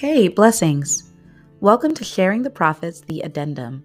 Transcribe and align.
Hey, 0.00 0.28
blessings! 0.28 1.12
Welcome 1.60 1.92
to 1.92 2.04
Sharing 2.04 2.40
the 2.40 2.48
Profits, 2.48 3.02
the 3.02 3.20
Addendum. 3.20 3.84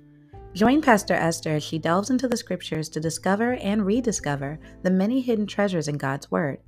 Join 0.53 0.81
Pastor 0.81 1.13
Esther 1.13 1.49
as 1.49 1.61
she 1.61 1.77
delves 1.77 2.09
into 2.09 2.29
the 2.29 2.37
scriptures 2.37 2.87
to 2.87 3.01
discover 3.01 3.55
and 3.55 3.85
rediscover 3.85 4.57
the 4.81 4.91
many 4.91 5.19
hidden 5.19 5.45
treasures 5.45 5.89
in 5.89 5.97
God's 5.97 6.31
Word. 6.31 6.59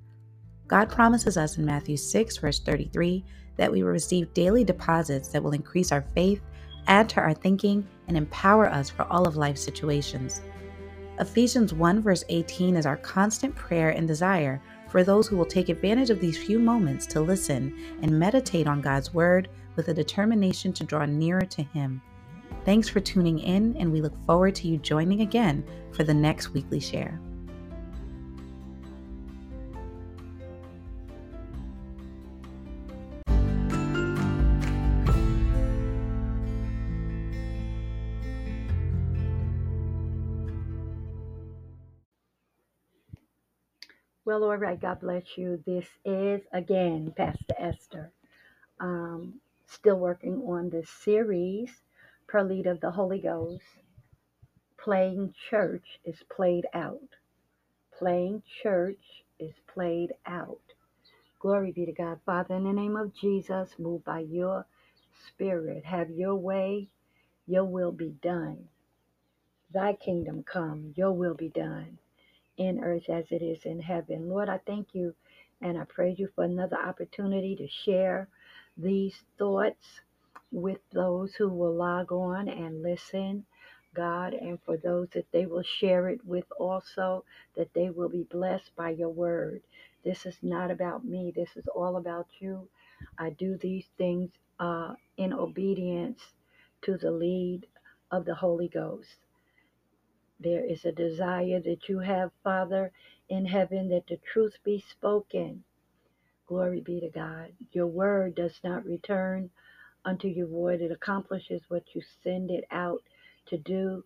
God 0.67 0.89
promises 0.89 1.37
us 1.37 1.57
in 1.57 1.63
Matthew 1.63 1.95
6, 1.95 2.35
verse 2.35 2.59
33, 2.59 3.23
that 3.55 3.71
we 3.71 3.83
will 3.83 3.91
receive 3.91 4.33
daily 4.33 4.65
deposits 4.65 5.29
that 5.29 5.41
will 5.41 5.53
increase 5.53 5.93
our 5.93 6.03
faith, 6.13 6.41
add 6.87 7.07
to 7.07 7.21
our 7.21 7.33
thinking, 7.33 7.87
and 8.09 8.17
empower 8.17 8.69
us 8.69 8.89
for 8.89 9.03
all 9.03 9.29
of 9.29 9.37
life's 9.37 9.63
situations. 9.63 10.41
Ephesians 11.21 11.73
1, 11.73 12.01
verse 12.01 12.25
18 12.27 12.75
is 12.75 12.85
our 12.85 12.97
constant 12.97 13.55
prayer 13.55 13.91
and 13.91 14.09
desire 14.09 14.61
for 14.89 15.03
those 15.03 15.27
who 15.27 15.37
will 15.37 15.45
take 15.45 15.69
advantage 15.69 16.09
of 16.09 16.19
these 16.19 16.37
few 16.37 16.59
moments 16.59 17.05
to 17.07 17.21
listen 17.21 17.77
and 18.01 18.19
meditate 18.19 18.67
on 18.67 18.81
God's 18.81 19.13
Word 19.13 19.49
with 19.75 19.89
a 19.89 19.93
determination 19.93 20.73
to 20.73 20.83
draw 20.83 21.05
nearer 21.05 21.41
to 21.41 21.63
Him. 21.63 22.01
Thanks 22.65 22.89
for 22.89 22.99
tuning 22.99 23.39
in, 23.39 23.75
and 23.77 23.91
we 23.91 24.01
look 24.01 24.17
forward 24.25 24.55
to 24.55 24.67
you 24.67 24.77
joining 24.77 25.21
again 25.21 25.63
for 25.91 26.03
the 26.03 26.13
next 26.13 26.49
weekly 26.53 26.79
share. 26.79 27.19
Well, 44.27 44.43
all 44.43 44.57
right, 44.57 44.77
God 44.77 44.99
bless 44.99 45.37
you. 45.37 45.63
This 45.65 45.87
is 46.03 46.41
again 46.51 47.13
Pastor 47.15 47.55
Esther. 47.57 48.11
Um, 48.77 49.35
still 49.67 49.95
working 49.95 50.41
on 50.45 50.69
this 50.69 50.89
series, 50.89 51.69
lead 52.33 52.67
of 52.67 52.81
the 52.81 52.91
Holy 52.91 53.19
Ghost. 53.19 53.63
Playing 54.77 55.33
church 55.49 56.01
is 56.03 56.17
played 56.29 56.65
out. 56.73 57.07
Playing 57.97 58.43
church 58.61 59.23
is 59.39 59.53
played 59.73 60.11
out. 60.25 60.59
Glory 61.39 61.71
be 61.71 61.85
to 61.85 61.93
God. 61.93 62.19
Father, 62.25 62.55
in 62.55 62.65
the 62.65 62.73
name 62.73 62.97
of 62.97 63.15
Jesus, 63.15 63.69
move 63.79 64.03
by 64.03 64.19
your 64.19 64.65
spirit. 65.25 65.85
Have 65.85 66.09
your 66.09 66.35
way. 66.35 66.89
Your 67.47 67.63
will 67.63 67.93
be 67.93 68.13
done. 68.21 68.67
Thy 69.73 69.93
kingdom 69.93 70.43
come. 70.43 70.91
Your 70.97 71.13
will 71.13 71.33
be 71.33 71.47
done 71.47 71.99
in 72.57 72.79
earth 72.83 73.09
as 73.09 73.25
it 73.31 73.41
is 73.41 73.65
in 73.65 73.79
heaven. 73.79 74.29
Lord, 74.29 74.49
I 74.49 74.59
thank 74.65 74.89
you 74.93 75.13
and 75.61 75.77
I 75.77 75.85
praise 75.85 76.19
you 76.19 76.29
for 76.35 76.43
another 76.43 76.77
opportunity 76.77 77.55
to 77.55 77.67
share 77.67 78.27
these 78.77 79.15
thoughts 79.37 80.01
with 80.51 80.79
those 80.91 81.33
who 81.35 81.49
will 81.49 81.75
log 81.75 82.11
on 82.11 82.47
and 82.47 82.81
listen. 82.81 83.45
God, 83.95 84.33
and 84.33 84.59
for 84.65 84.77
those 84.77 85.07
that 85.13 85.31
they 85.31 85.47
will 85.47 85.63
share 85.63 86.09
it 86.09 86.23
with 86.25 86.45
also, 86.59 87.23
that 87.55 87.73
they 87.73 87.89
will 87.89 88.09
be 88.09 88.23
blessed 88.29 88.75
by 88.75 88.91
your 88.91 89.09
word. 89.09 89.61
This 90.03 90.25
is 90.25 90.37
not 90.43 90.69
about 90.69 91.03
me, 91.03 91.33
this 91.35 91.49
is 91.55 91.65
all 91.75 91.97
about 91.97 92.27
you. 92.39 92.67
I 93.17 93.31
do 93.31 93.57
these 93.57 93.85
things 93.97 94.29
uh, 94.59 94.93
in 95.17 95.33
obedience 95.33 96.19
to 96.83 96.97
the 96.97 97.11
lead 97.11 97.65
of 98.11 98.25
the 98.25 98.35
Holy 98.35 98.67
Ghost. 98.67 99.15
There 100.39 100.65
is 100.65 100.85
a 100.85 100.91
desire 100.91 101.61
that 101.61 101.89
you 101.89 101.99
have, 101.99 102.31
Father, 102.43 102.91
in 103.29 103.45
heaven, 103.45 103.89
that 103.89 104.07
the 104.07 104.17
truth 104.33 104.57
be 104.63 104.79
spoken. 104.89 105.63
Glory 106.47 106.81
be 106.81 106.99
to 107.01 107.09
God. 107.09 107.53
Your 107.73 107.87
word 107.87 108.35
does 108.35 108.59
not 108.63 108.85
return 108.85 109.49
unto 110.05 110.27
you 110.27 110.47
void. 110.47 110.81
It 110.81 110.91
accomplishes 110.91 111.61
what 111.69 111.83
you 111.93 112.01
send 112.23 112.51
it 112.51 112.65
out 112.71 113.03
to 113.47 113.57
do, 113.57 114.03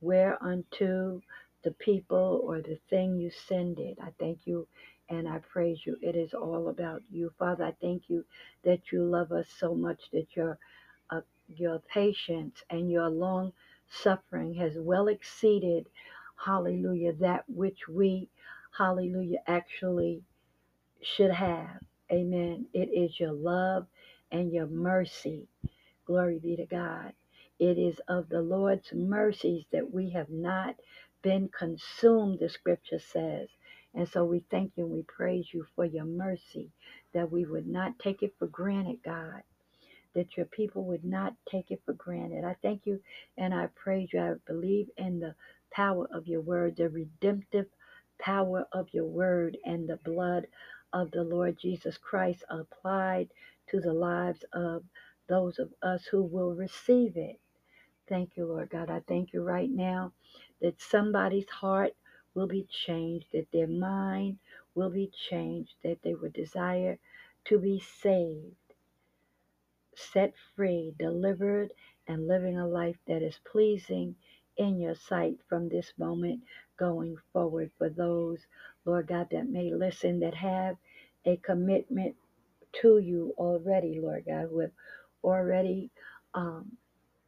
whereunto 0.00 1.22
the 1.64 1.72
people 1.72 2.40
or 2.44 2.60
the 2.60 2.78
thing 2.90 3.18
you 3.18 3.30
send 3.48 3.78
it. 3.78 3.98
I 4.02 4.10
thank 4.18 4.40
you 4.46 4.66
and 5.08 5.28
I 5.28 5.38
praise 5.38 5.80
you. 5.86 5.96
It 6.02 6.16
is 6.16 6.34
all 6.34 6.68
about 6.68 7.02
you. 7.10 7.32
Father, 7.38 7.64
I 7.64 7.72
thank 7.80 8.04
you 8.08 8.24
that 8.64 8.92
you 8.92 9.04
love 9.04 9.32
us 9.32 9.48
so 9.58 9.74
much 9.74 10.00
that 10.12 10.26
your 10.36 10.58
uh, 11.10 11.20
your 11.48 11.80
patience 11.80 12.62
and 12.70 12.90
your 12.90 13.08
long 13.08 13.52
suffering 13.90 14.54
has 14.54 14.74
well 14.78 15.08
exceeded, 15.08 15.88
hallelujah, 16.44 17.14
that 17.14 17.44
which 17.48 17.88
we, 17.88 18.30
hallelujah, 18.76 19.40
actually 19.46 20.22
should 21.02 21.32
have. 21.32 21.80
Amen. 22.12 22.66
It 22.74 22.90
is 22.90 23.20
your 23.20 23.32
love 23.32 23.86
and 24.32 24.52
your 24.52 24.68
mercy. 24.68 25.48
Glory 26.06 26.38
be 26.40 26.56
to 26.56 26.66
God. 26.66 27.12
It 27.60 27.78
is 27.78 28.00
of 28.08 28.28
the 28.30 28.42
Lord's 28.42 28.92
mercies 28.92 29.64
that 29.72 29.92
we 29.92 30.10
have 30.10 30.30
not 30.30 30.76
been 31.22 31.48
consumed, 31.48 32.40
the 32.40 32.48
scripture 32.48 33.00
says. 33.00 33.48
And 33.94 34.08
so 34.08 34.24
we 34.24 34.44
thank 34.50 34.72
you 34.76 34.84
and 34.84 34.92
we 34.92 35.02
praise 35.02 35.48
you 35.52 35.66
for 35.76 35.84
your 35.84 36.04
mercy, 36.06 36.70
that 37.14 37.30
we 37.32 37.44
would 37.46 37.66
not 37.68 37.98
take 37.98 38.22
it 38.22 38.34
for 38.38 38.46
granted, 38.48 38.98
God 39.04 39.42
that 40.14 40.36
your 40.36 40.46
people 40.46 40.84
would 40.86 41.04
not 41.04 41.34
take 41.50 41.70
it 41.70 41.82
for 41.86 41.94
granted. 41.94 42.44
I 42.44 42.56
thank 42.62 42.86
you 42.86 43.00
and 43.38 43.54
I 43.54 43.68
praise 43.76 44.10
you. 44.12 44.20
I 44.20 44.34
believe 44.46 44.88
in 44.98 45.20
the 45.20 45.34
power 45.72 46.08
of 46.12 46.28
your 46.28 46.42
word, 46.42 46.76
the 46.76 46.88
redemptive 46.90 47.66
power 48.20 48.66
of 48.72 48.88
your 48.92 49.06
word, 49.06 49.58
and 49.64 49.88
the 49.88 49.98
blood 50.04 50.46
of 50.92 51.10
the 51.12 51.24
Lord 51.24 51.58
Jesus 51.60 51.98
Christ 51.98 52.44
applied 52.50 53.28
to 53.70 53.80
the 53.80 53.94
lives 53.94 54.44
of 54.52 54.84
those 55.28 55.58
of 55.58 55.70
us 55.82 56.04
who 56.06 56.22
will 56.22 56.54
receive 56.54 57.16
it. 57.16 57.40
Thank 58.08 58.36
you, 58.36 58.46
Lord 58.46 58.70
God. 58.70 58.90
I 58.90 59.00
thank 59.08 59.32
you 59.34 59.42
right 59.42 59.70
now 59.70 60.12
that 60.62 60.80
somebody's 60.82 61.50
heart 61.50 61.92
will 62.34 62.48
be 62.48 62.66
changed, 62.86 63.28
that 63.32 63.48
their 63.52 63.68
mind 63.68 64.38
will 64.76 64.90
be 64.90 65.10
changed, 65.30 65.74
that 65.84 66.02
they 66.04 66.14
would 66.14 66.34
desire 66.34 66.98
to 67.46 67.58
be 67.58 67.80
saved 67.80 68.56
set 69.96 70.34
free, 70.56 70.94
delivered, 70.98 71.72
and 72.08 72.28
living 72.28 72.58
a 72.58 72.66
life 72.68 72.96
that 73.08 73.22
is 73.22 73.38
pleasing 73.50 74.16
in 74.58 74.80
your 74.80 74.94
sight 74.96 75.36
from 75.48 75.68
this 75.68 75.92
moment 75.98 76.42
going 76.78 77.16
forward. 77.32 77.70
For 77.78 77.90
those, 77.90 78.40
Lord 78.86 79.08
God, 79.08 79.28
that 79.32 79.48
may 79.48 79.72
listen, 79.74 80.20
that 80.20 80.34
have 80.34 80.76
a 81.26 81.36
commitment 81.38 82.16
to 82.82 82.98
you 82.98 83.34
already, 83.38 84.00
Lord 84.00 84.24
God, 84.26 84.48
who 84.50 84.60
have 84.60 84.72
already 85.24 85.90
um, 86.34 86.72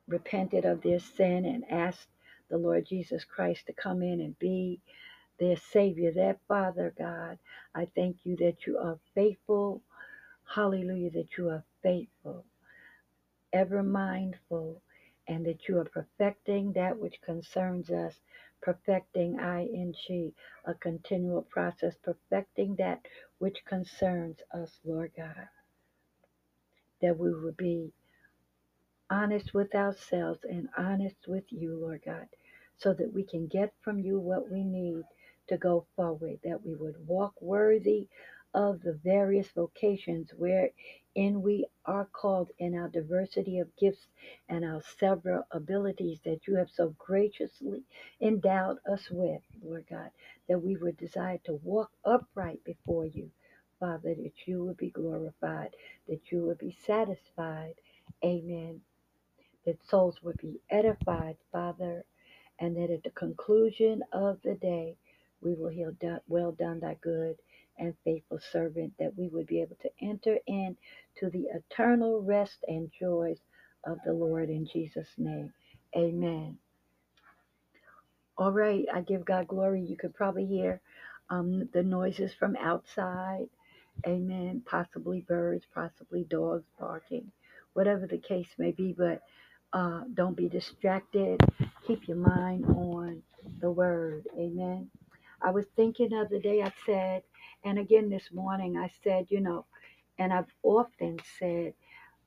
repented 0.09 0.65
of 0.67 0.83
their 0.83 1.01
sin 1.01 1.47
and 1.47 1.65
asked 1.71 2.09
the 2.51 2.59
Lord 2.59 2.87
Jesus 2.89 3.25
Christ 3.25 3.67
to 3.67 3.75
come 3.75 4.03
in 4.03 4.21
and 4.21 4.39
be 4.39 4.81
their 5.41 5.57
Savior, 5.57 6.13
their 6.13 6.39
Father, 6.49 6.95
God. 6.99 7.39
I 7.75 7.89
thank 7.97 8.19
you 8.25 8.37
that 8.39 8.67
you 8.67 8.79
are 8.79 8.99
faithful. 9.15 9.83
Hallelujah, 10.55 11.11
that 11.13 11.39
you 11.39 11.51
are 11.51 11.65
faithful 11.83 12.45
ever 13.53 13.83
mindful, 13.83 14.83
and 15.29 15.47
that 15.47 15.69
you 15.69 15.79
are 15.79 15.85
perfecting 15.87 16.73
that 16.75 16.99
which 16.99 17.21
concerns 17.23 17.91
us, 17.91 18.15
perfecting 18.63 19.39
ing, 19.41 20.35
a 20.67 20.75
continual 20.75 21.43
process, 21.43 21.97
perfecting 22.03 22.77
that 22.77 23.01
which 23.39 23.65
concerns 23.67 24.39
us, 24.55 24.81
Lord 24.85 25.13
God. 25.17 25.49
That 27.03 27.19
we 27.19 27.35
would 27.35 27.57
be 27.57 27.93
honest 29.11 29.55
with 29.55 29.75
ourselves 29.75 30.41
and 30.45 30.69
honest 30.77 31.17
with 31.29 31.45
you, 31.51 31.77
Lord 31.77 32.03
God, 32.05 32.27
so 32.79 32.95
that 32.95 33.13
we 33.13 33.25
can 33.25 33.47
get 33.47 33.73
from 33.83 34.01
you 34.01 34.19
what 34.19 34.51
we 34.51 34.65
need 34.65 35.05
to 35.49 35.57
go 35.59 35.87
forward, 35.97 36.39
that 36.45 36.65
we 36.65 36.75
would 36.75 36.97
walk 37.07 37.35
worthy 37.41 38.09
of 38.55 38.83
the 38.83 38.99
various 39.05 39.49
vocations 39.53 40.31
wherein 40.37 40.71
we 41.43 41.67
are 41.87 42.07
called 42.07 42.51
in 42.59 42.75
our 42.77 42.89
diversity 42.89 43.59
of 43.59 43.77
gifts 43.77 44.09
and 44.49 44.65
our 44.65 44.83
several 44.99 45.45
abilities 45.53 46.21
that 46.25 46.47
you 46.47 46.57
have 46.57 46.71
so 46.71 46.95
graciously 46.99 47.83
endowed 48.21 48.79
us 48.93 49.09
with, 49.11 49.43
Lord 49.65 49.87
God, 49.91 50.11
that 50.49 50.61
we 50.63 50.77
would 50.77 50.97
desire 50.99 51.39
to 51.45 51.55
walk 51.65 51.91
upright 52.05 52.63
before 52.65 53.07
you, 53.07 53.31
Father, 53.81 54.15
that 54.15 54.33
you 54.47 54.65
would 54.65 54.77
be 54.79 54.91
glorified, 54.91 55.71
that 56.09 56.33
you 56.33 56.43
would 56.47 56.59
be 56.59 56.77
satisfied. 56.87 57.75
Amen. 58.25 58.81
That 59.67 59.85
souls 59.89 60.23
would 60.23 60.39
be 60.39 60.61
edified, 60.71 61.37
Father, 61.53 62.05
and 62.61 62.77
that 62.77 62.91
at 62.91 63.03
the 63.05 63.11
conclusion 63.11 64.03
of 64.13 64.41
the 64.45 64.55
day, 64.55 64.97
we 65.43 65.55
will 65.55 65.69
hear, 65.71 65.95
well 66.29 66.53
done, 66.53 66.81
thy 66.81 66.97
good 67.03 67.37
and 67.79 67.95
faithful 68.05 68.41
servant, 68.53 68.93
that 68.99 69.17
we 69.19 69.29
would 69.29 69.47
be 69.47 69.63
able 69.63 69.77
to 69.83 69.91
enter 70.03 70.39
in 70.47 70.77
to 71.21 71.31
the 71.31 71.47
eternal 71.55 72.23
rest 72.23 72.59
and 72.69 72.91
joys 72.99 73.39
of 73.87 73.99
the 74.07 74.13
Lord 74.15 74.51
in 74.51 74.67
Jesus' 74.73 75.09
name. 75.19 75.53
Amen. 75.97 76.59
All 78.39 78.53
right, 78.53 78.85
I 78.93 79.03
give 79.03 79.25
God 79.25 79.49
glory. 79.49 79.83
You 79.83 79.97
could 79.97 80.15
probably 80.15 80.47
hear 80.47 80.81
um, 81.31 81.69
the 81.73 81.83
noises 81.85 82.33
from 82.39 82.57
outside. 82.57 83.47
Amen. 84.07 84.63
Possibly 84.67 85.21
birds, 85.29 85.65
possibly 85.75 86.25
dogs 86.25 86.67
barking. 86.81 87.33
whatever 87.75 88.07
the 88.09 88.19
case 88.19 88.49
may 88.59 88.73
be. 88.73 88.95
But 88.97 89.23
uh, 89.73 90.03
don't 90.15 90.37
be 90.37 90.49
distracted. 90.49 91.41
Keep 91.87 92.09
your 92.09 92.19
mind 92.19 92.67
on 92.67 93.23
the 93.61 93.71
word. 93.71 94.27
Amen. 94.39 94.91
I 95.43 95.51
was 95.51 95.67
thinking 95.77 96.13
of 96.15 96.31
the 96.31 96.41
day, 96.41 96.63
I 96.63 96.73
said, 96.87 97.23
and 97.65 97.79
again 97.79 98.11
this 98.11 98.31
morning, 98.33 98.77
I 98.79 98.91
said, 99.05 99.27
you 99.31 99.41
know, 99.41 99.67
and 100.19 100.33
I've 100.33 100.53
often 100.63 101.19
said 101.39 101.75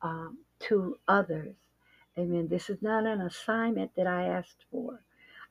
um, 0.03 0.39
to 0.61 0.97
others, 1.07 1.55
amen, 2.19 2.49
this 2.49 2.69
is 2.69 2.81
not 2.81 3.07
an 3.07 3.21
assignment 3.21 3.91
that 3.97 4.07
I 4.07 4.25
asked 4.27 4.65
for. 4.71 5.01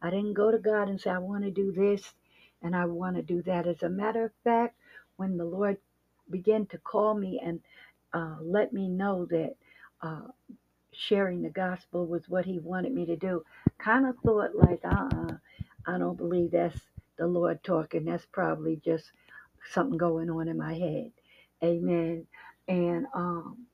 I 0.03 0.11
didn't 0.11 0.35
go 0.35 0.53
to 0.53 0.59
God 0.59 0.89
and 0.91 1.01
say, 1.01 1.11
I 1.11 1.19
want 1.19 1.45
to 1.45 1.53
do 1.53 1.73
this 1.73 2.15
and 2.63 2.77
I 2.77 2.87
want 2.87 3.17
to 3.17 3.23
do 3.23 3.43
that. 3.45 3.67
As 3.69 3.83
a 3.85 3.91
matter 3.91 4.25
of 4.27 4.33
fact, 4.45 4.77
when 5.17 5.39
the 5.39 5.47
Lord 5.47 5.79
began 6.31 6.67
to 6.69 6.79
call 6.79 7.15
me 7.15 7.41
and 7.45 7.61
uh, 8.15 8.37
let 8.43 8.73
me 8.73 8.89
know 8.89 9.27
that 9.27 9.57
uh, 10.03 10.29
sharing 10.93 11.43
the 11.43 11.51
gospel 11.51 12.07
was 12.07 12.29
what 12.29 12.45
He 12.47 12.59
wanted 12.61 12.93
me 12.95 13.07
to 13.07 13.17
do, 13.17 13.45
kind 13.79 14.07
of 14.07 14.17
thought 14.25 14.55
like, 14.57 14.81
uh 14.85 15.09
uh 15.15 15.35
I 15.87 15.99
don't 15.99 16.17
believe 16.19 16.53
that's 16.53 16.79
the 17.19 17.27
Lord 17.27 17.65
talking. 17.65 18.05
That's 18.07 18.27
probably 18.33 18.81
just 18.85 19.13
something 19.73 19.99
going 19.99 20.31
on 20.31 20.49
in 20.49 20.59
my 20.59 20.75
head. 20.75 21.13
Amen. 21.65 22.27
And 22.69 23.07
um, 23.15 23.67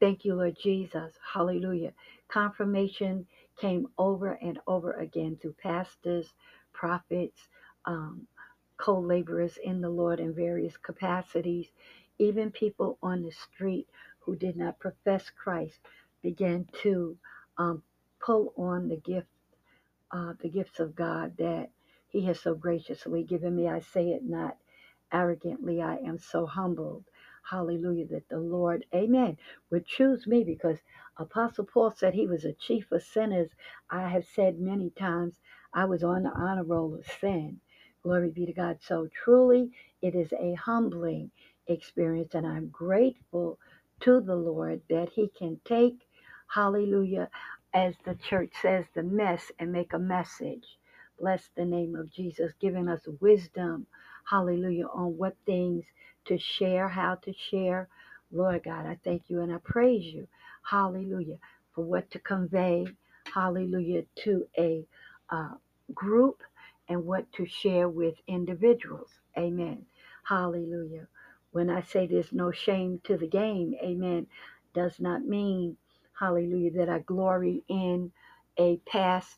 thank 0.00 0.24
you, 0.24 0.34
Lord 0.36 0.56
Jesus. 0.62 1.14
Hallelujah. 1.34 1.92
Confirmation 2.28 3.26
came 3.60 3.88
over 3.98 4.32
and 4.42 4.58
over 4.66 4.92
again 4.94 5.38
through 5.40 5.56
pastors, 5.62 6.34
prophets, 6.72 7.48
um, 7.86 8.26
co 8.78 9.00
laborers 9.00 9.58
in 9.64 9.80
the 9.80 9.90
Lord 9.90 10.20
in 10.20 10.34
various 10.34 10.76
capacities, 10.78 11.68
even 12.18 12.50
people 12.50 12.98
on 13.02 13.22
the 13.22 13.32
street 13.32 13.88
who 14.20 14.36
did 14.36 14.56
not 14.56 14.78
profess 14.80 15.30
Christ 15.30 15.80
began 16.22 16.66
to 16.82 17.16
um, 17.58 17.82
pull 18.20 18.54
on 18.56 18.88
the 18.88 18.96
gift 18.98 19.28
uh, 20.12 20.34
the 20.42 20.48
gifts 20.50 20.80
of 20.80 20.96
God 20.96 21.34
that 21.38 21.70
He 22.16 22.24
has 22.28 22.40
so 22.40 22.54
graciously 22.54 23.24
given 23.24 23.54
me. 23.54 23.68
I 23.68 23.80
say 23.80 24.08
it 24.12 24.24
not 24.24 24.56
arrogantly. 25.12 25.82
I 25.82 25.96
am 25.98 26.18
so 26.18 26.46
humbled. 26.46 27.04
Hallelujah. 27.50 28.06
That 28.06 28.30
the 28.30 28.38
Lord, 28.40 28.86
amen, 28.94 29.36
would 29.70 29.86
choose 29.86 30.26
me 30.26 30.42
because 30.42 30.78
Apostle 31.18 31.66
Paul 31.66 31.90
said 31.90 32.14
he 32.14 32.26
was 32.26 32.46
a 32.46 32.54
chief 32.54 32.90
of 32.90 33.02
sinners. 33.02 33.50
I 33.90 34.08
have 34.08 34.24
said 34.24 34.58
many 34.58 34.88
times 34.92 35.34
I 35.74 35.84
was 35.84 36.02
on 36.02 36.22
the 36.22 36.30
honor 36.30 36.64
roll 36.64 36.94
of 36.94 37.06
sin. 37.20 37.60
Glory 38.02 38.30
be 38.30 38.46
to 38.46 38.52
God. 38.54 38.78
So 38.80 39.08
truly, 39.12 39.72
it 40.00 40.14
is 40.14 40.32
a 40.32 40.54
humbling 40.54 41.30
experience, 41.66 42.34
and 42.34 42.46
I'm 42.46 42.68
grateful 42.70 43.58
to 44.00 44.22
the 44.22 44.36
Lord 44.36 44.80
that 44.88 45.10
He 45.10 45.28
can 45.38 45.60
take, 45.66 46.08
hallelujah, 46.48 47.28
as 47.74 47.94
the 48.06 48.14
church 48.14 48.54
says, 48.62 48.86
the 48.94 49.02
mess 49.02 49.52
and 49.58 49.70
make 49.70 49.92
a 49.92 49.98
message. 49.98 50.78
Bless 51.20 51.50
the 51.56 51.64
name 51.64 51.96
of 51.96 52.12
Jesus, 52.12 52.52
giving 52.60 52.88
us 52.88 53.02
wisdom, 53.20 53.86
hallelujah, 54.30 54.86
on 54.88 55.16
what 55.18 55.36
things 55.46 55.84
to 56.26 56.38
share, 56.38 56.88
how 56.88 57.16
to 57.16 57.32
share. 57.50 57.88
Lord 58.32 58.64
God, 58.64 58.86
I 58.86 58.98
thank 59.04 59.24
you 59.28 59.42
and 59.42 59.52
I 59.52 59.58
praise 59.64 60.04
you, 60.04 60.28
hallelujah, 60.70 61.38
for 61.74 61.84
what 61.84 62.10
to 62.12 62.18
convey, 62.20 62.86
hallelujah, 63.34 64.04
to 64.24 64.46
a 64.58 64.84
uh, 65.30 65.54
group 65.94 66.42
and 66.88 67.06
what 67.06 67.32
to 67.34 67.46
share 67.46 67.88
with 67.88 68.16
individuals. 68.28 69.10
Amen. 69.38 69.86
Hallelujah. 70.24 71.08
When 71.52 71.70
I 71.70 71.82
say 71.82 72.06
there's 72.06 72.32
no 72.32 72.52
shame 72.52 73.00
to 73.04 73.16
the 73.16 73.28
game, 73.28 73.74
amen, 73.82 74.26
does 74.74 75.00
not 75.00 75.24
mean 75.24 75.76
hallelujah, 76.18 76.72
that 76.72 76.88
I 76.88 77.00
glory 77.00 77.64
in 77.68 78.12
a 78.58 78.78
past, 78.86 79.36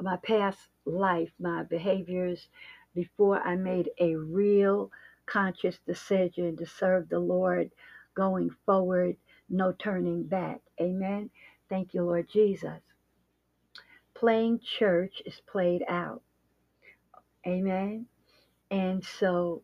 my 0.00 0.16
past 0.18 0.58
life, 0.88 1.30
my 1.38 1.64
behaviors 1.64 2.48
before 2.94 3.40
I 3.40 3.56
made 3.56 3.90
a 4.00 4.16
real 4.16 4.90
conscious 5.26 5.78
decision 5.86 6.56
to 6.56 6.66
serve 6.66 7.08
the 7.08 7.20
Lord 7.20 7.70
going 8.14 8.50
forward, 8.66 9.16
no 9.48 9.72
turning 9.72 10.24
back. 10.24 10.60
Amen. 10.80 11.30
Thank 11.68 11.94
you, 11.94 12.04
Lord 12.04 12.28
Jesus. 12.32 12.80
Playing 14.14 14.60
church 14.60 15.22
is 15.26 15.40
played 15.50 15.84
out. 15.88 16.22
Amen. 17.46 18.06
And 18.70 19.04
so 19.04 19.62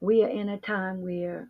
we 0.00 0.22
are 0.24 0.28
in 0.28 0.50
a 0.50 0.58
time 0.58 1.02
where 1.02 1.48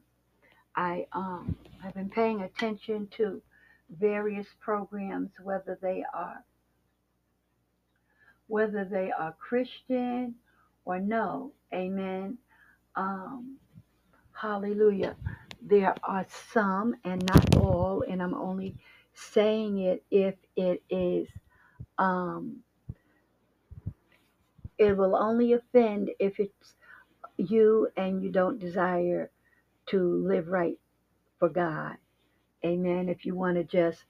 I 0.76 1.06
um 1.12 1.56
have 1.82 1.94
been 1.94 2.10
paying 2.10 2.42
attention 2.42 3.08
to 3.18 3.42
various 3.90 4.46
programs, 4.60 5.30
whether 5.42 5.78
they 5.80 6.04
are 6.14 6.44
whether 8.48 8.84
they 8.84 9.12
are 9.12 9.34
Christian 9.38 10.36
or 10.84 11.00
no. 11.00 11.52
Amen. 11.74 12.38
Um, 12.96 13.58
hallelujah. 14.32 15.16
There 15.62 15.94
are 16.04 16.26
some 16.52 16.96
and 17.04 17.24
not 17.26 17.56
all, 17.56 18.04
and 18.08 18.22
I'm 18.22 18.34
only 18.34 18.76
saying 19.14 19.78
it 19.78 20.04
if 20.10 20.36
it 20.56 20.82
is 20.90 21.28
um 21.98 22.58
it 24.78 24.96
will 24.96 25.16
only 25.16 25.52
offend 25.54 26.10
if 26.20 26.40
it's 26.40 26.74
you 27.38 27.88
and 27.96 28.22
you 28.22 28.30
don't 28.30 28.58
desire 28.60 29.30
to 29.88 30.26
live 30.26 30.48
right 30.48 30.78
for 31.38 31.48
God. 31.48 31.96
Amen. 32.64 33.08
If 33.08 33.26
you 33.26 33.34
want 33.36 33.56
to 33.56 33.64
just 33.64 34.04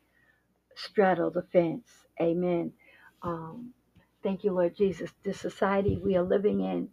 straddle 0.77 1.31
the 1.31 1.45
fence. 1.53 1.89
Amen. 2.21 2.73
Um, 3.23 3.73
thank 4.27 4.43
you, 4.43 4.51
Lord 4.51 4.77
Jesus. 4.77 5.13
This 5.23 5.39
society 5.39 6.01
we 6.03 6.17
are 6.17 6.23
living 6.25 6.61
in, 6.61 6.89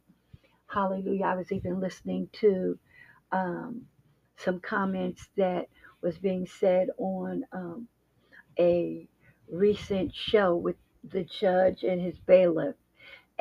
hallelujah. 0.68 1.26
I 1.26 1.36
was 1.36 1.52
even 1.52 1.80
listening 1.80 2.30
to 2.34 2.78
um, 3.32 3.88
some 4.38 4.60
comments 4.60 5.28
that 5.36 5.66
was 6.04 6.16
being 6.20 6.46
said 6.46 6.90
on 7.00 7.44
um, 7.52 7.88
a 8.60 9.08
recent 9.52 10.14
show 10.14 10.56
with 10.56 10.76
the 11.12 11.24
judge 11.24 11.82
and 11.82 12.00
his 12.00 12.20
bailiff. 12.20 12.76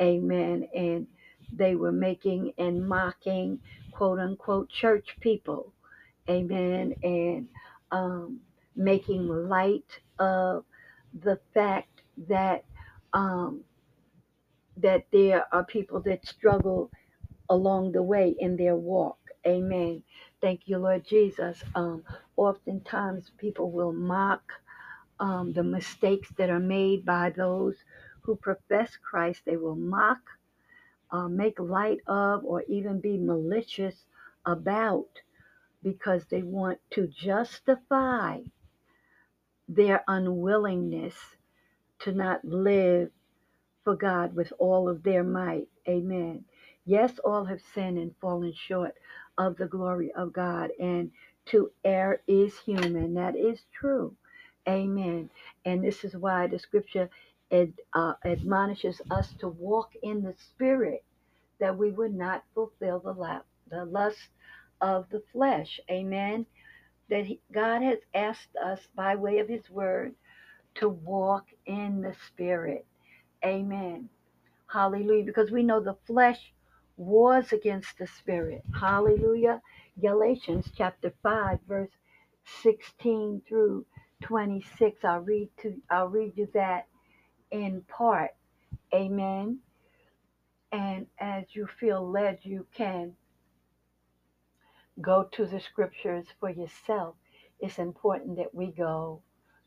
Amen. 0.01 0.67
And 0.73 1.05
they 1.51 1.75
were 1.75 1.91
making 1.91 2.53
and 2.57 2.87
mocking, 2.87 3.59
quote 3.91 4.17
unquote, 4.17 4.71
church 4.71 5.17
people. 5.19 5.71
Amen. 6.27 6.95
And 7.03 7.47
um, 7.91 8.39
making 8.75 9.27
light 9.27 9.99
of 10.17 10.65
the 11.23 11.39
fact 11.53 12.01
that 12.27 12.63
um, 13.13 13.63
that 14.77 15.05
there 15.11 15.45
are 15.53 15.65
people 15.65 16.01
that 16.01 16.25
struggle 16.25 16.91
along 17.49 17.91
the 17.91 18.03
way 18.03 18.35
in 18.39 18.57
their 18.57 18.75
walk. 18.75 19.19
Amen. 19.47 20.03
Thank 20.41 20.61
you, 20.65 20.77
Lord 20.77 21.05
Jesus. 21.07 21.63
Um, 21.75 22.03
oftentimes, 22.37 23.31
people 23.37 23.71
will 23.71 23.93
mock 23.93 24.53
um, 25.19 25.53
the 25.53 25.63
mistakes 25.63 26.29
that 26.37 26.49
are 26.49 26.59
made 26.59 27.05
by 27.05 27.31
those 27.31 27.75
who 28.21 28.35
profess 28.37 28.91
Christ. 28.97 29.41
They 29.45 29.57
will 29.57 29.75
mock, 29.75 30.19
uh, 31.11 31.27
make 31.29 31.59
light 31.59 31.99
of, 32.07 32.45
or 32.45 32.63
even 32.63 33.01
be 33.01 33.17
malicious 33.17 34.05
about 34.45 35.07
because 35.83 36.25
they 36.29 36.43
want 36.43 36.79
to 36.91 37.07
justify 37.07 38.39
their 39.67 40.03
unwillingness 40.07 41.15
to 41.99 42.11
not 42.11 42.43
live 42.45 43.09
for 43.83 43.95
God 43.95 44.35
with 44.35 44.53
all 44.59 44.89
of 44.89 45.03
their 45.03 45.23
might. 45.23 45.67
Amen. 45.87 46.45
Yes, 46.85 47.19
all 47.23 47.45
have 47.45 47.61
sinned 47.73 47.97
and 47.97 48.15
fallen 48.21 48.53
short 48.53 48.95
of 49.37 49.57
the 49.57 49.67
glory 49.67 50.11
of 50.13 50.33
God, 50.33 50.71
and 50.79 51.11
to 51.47 51.71
err 51.85 52.21
is 52.27 52.57
human. 52.59 53.15
That 53.15 53.35
is 53.35 53.61
true. 53.73 54.15
Amen. 54.69 55.29
And 55.65 55.83
this 55.83 56.03
is 56.03 56.15
why 56.15 56.47
the 56.47 56.59
scripture 56.59 57.09
ad, 57.51 57.73
uh, 57.93 58.13
admonishes 58.25 59.01
us 59.11 59.33
to 59.39 59.49
walk 59.49 59.91
in 60.03 60.23
the 60.23 60.35
spirit 60.37 61.03
that 61.59 61.77
we 61.77 61.91
would 61.91 62.13
not 62.13 62.43
fulfill 62.53 62.99
the, 62.99 63.13
lap, 63.13 63.45
the 63.69 63.85
lust 63.85 64.29
of 64.81 65.09
the 65.09 65.23
flesh. 65.31 65.79
Amen. 65.89 66.45
That 67.09 67.25
he, 67.25 67.41
God 67.53 67.83
has 67.83 67.99
asked 68.15 68.55
us 68.63 68.79
by 68.95 69.15
way 69.15 69.39
of 69.39 69.49
his 69.49 69.69
word 69.69 70.15
to 70.75 70.89
walk 70.89 71.45
in 71.65 72.01
the 72.01 72.15
spirit. 72.27 72.85
Amen. 73.45 74.09
Hallelujah. 74.71 75.25
Because 75.25 75.51
we 75.51 75.63
know 75.63 75.81
the 75.81 75.97
flesh 76.07 76.53
wars 76.97 77.53
against 77.53 77.97
the 77.99 78.07
spirit. 78.07 78.63
Hallelujah. 78.79 79.61
Galatians 80.01 80.69
chapter 80.75 81.13
5, 81.23 81.59
verse 81.67 81.91
16 82.63 83.41
through 83.47 83.85
26. 84.23 85.05
I'll 85.05 85.19
read 85.21 85.49
to 85.61 85.75
I'll 85.91 86.09
read 86.09 86.33
you 86.37 86.49
that 86.53 86.87
in 87.51 87.83
part. 87.87 88.31
Amen. 88.93 89.59
And 90.71 91.07
as 91.19 91.45
you 91.53 91.67
feel 91.79 92.09
led, 92.09 92.39
you 92.43 92.67
can 92.75 93.13
go 95.01 95.27
to 95.33 95.45
the 95.45 95.59
scriptures 95.59 96.27
for 96.39 96.49
yourself 96.49 97.15
it's 97.59 97.79
important 97.79 98.37
that 98.37 98.53
we 98.53 98.67
go 98.71 99.21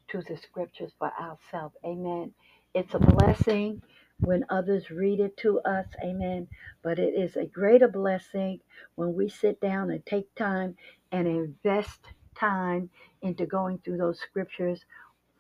to 0.09 0.23
the 0.23 0.37
scriptures 0.37 0.93
for 0.99 1.11
ourselves. 1.21 1.75
Amen. 1.85 2.33
It's 2.77 2.95
a 2.95 3.01
blessing 3.01 3.83
when 4.21 4.45
others 4.51 4.91
read 4.93 5.21
it 5.21 5.37
to 5.39 5.61
us. 5.63 5.87
Amen. 6.05 6.49
But 6.85 7.01
it 7.01 7.15
is 7.15 7.37
a 7.37 7.47
greater 7.47 7.89
blessing 7.89 8.61
when 8.97 9.15
we 9.17 9.31
sit 9.31 9.61
down 9.63 9.91
and 9.91 10.07
take 10.07 10.35
time 10.37 10.77
and 11.13 11.27
invest 11.29 12.03
time 12.37 12.91
into 13.23 13.47
going 13.47 13.79
through 13.81 13.99
those 13.99 14.21
scriptures 14.21 14.85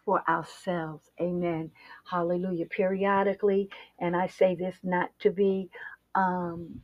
for 0.04 0.24
ourselves. 0.28 1.10
Amen. 1.20 1.70
Hallelujah. 2.10 2.66
Periodically, 2.66 3.70
and 4.00 4.16
I 4.16 4.28
say 4.28 4.56
this 4.56 4.76
not 4.82 5.10
to 5.20 5.30
be 5.30 5.70
um, 6.16 6.82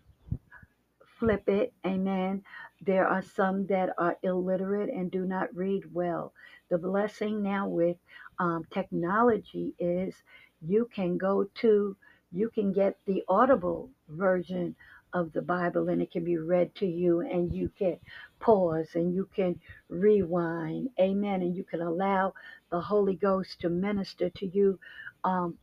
flip 1.20 1.48
it. 1.48 1.72
Amen. 1.86 2.42
There 2.82 3.08
are 3.08 3.22
some 3.22 3.66
that 3.68 3.90
are 3.98 4.18
illiterate 4.24 4.90
and 4.90 5.10
do 5.10 5.24
not 5.26 5.54
read 5.56 5.84
well. 5.94 6.34
The 6.70 6.78
blessing 6.78 7.42
now 7.42 7.68
with 7.68 7.96
um, 8.38 8.64
technology 8.72 9.74
is 9.78 10.14
you 10.60 10.88
can 10.94 11.18
go 11.18 11.48
to, 11.60 11.96
you 12.32 12.50
can 12.50 12.72
get 12.72 12.96
the 13.06 13.22
audible 13.28 13.90
version 14.08 14.74
of 15.12 15.32
the 15.32 15.42
Bible 15.42 15.88
and 15.88 16.00
it 16.00 16.10
can 16.10 16.24
be 16.24 16.38
read 16.38 16.74
to 16.76 16.86
you 16.86 17.20
and 17.20 17.52
you 17.52 17.70
can 17.78 17.98
pause 18.40 18.88
and 18.94 19.14
you 19.14 19.28
can 19.34 19.60
rewind. 19.88 20.88
Amen. 20.98 21.42
And 21.42 21.54
you 21.54 21.64
can 21.64 21.82
allow 21.82 22.32
the 22.70 22.80
Holy 22.80 23.14
Ghost 23.14 23.60
to 23.60 23.68
minister 23.68 24.30
to 24.30 24.46
you. 24.46 24.78
Um, 25.24 25.58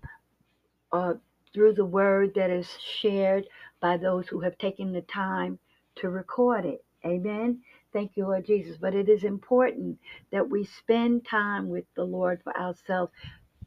uh, 0.91 1.13
through 1.53 1.73
the 1.73 1.85
word 1.85 2.33
that 2.35 2.49
is 2.49 2.67
shared 3.01 3.45
by 3.79 3.97
those 3.97 4.27
who 4.27 4.41
have 4.41 4.57
taken 4.57 4.91
the 4.91 5.01
time 5.01 5.59
to 5.95 6.09
record 6.09 6.65
it. 6.65 6.83
Amen. 7.05 7.61
Thank 7.93 8.17
you, 8.17 8.25
Lord 8.25 8.45
Jesus. 8.45 8.77
But 8.77 8.95
it 8.95 9.09
is 9.09 9.23
important 9.23 9.99
that 10.31 10.49
we 10.49 10.65
spend 10.65 11.25
time 11.27 11.69
with 11.69 11.85
the 11.95 12.05
Lord 12.05 12.41
for 12.43 12.55
ourselves. 12.57 13.13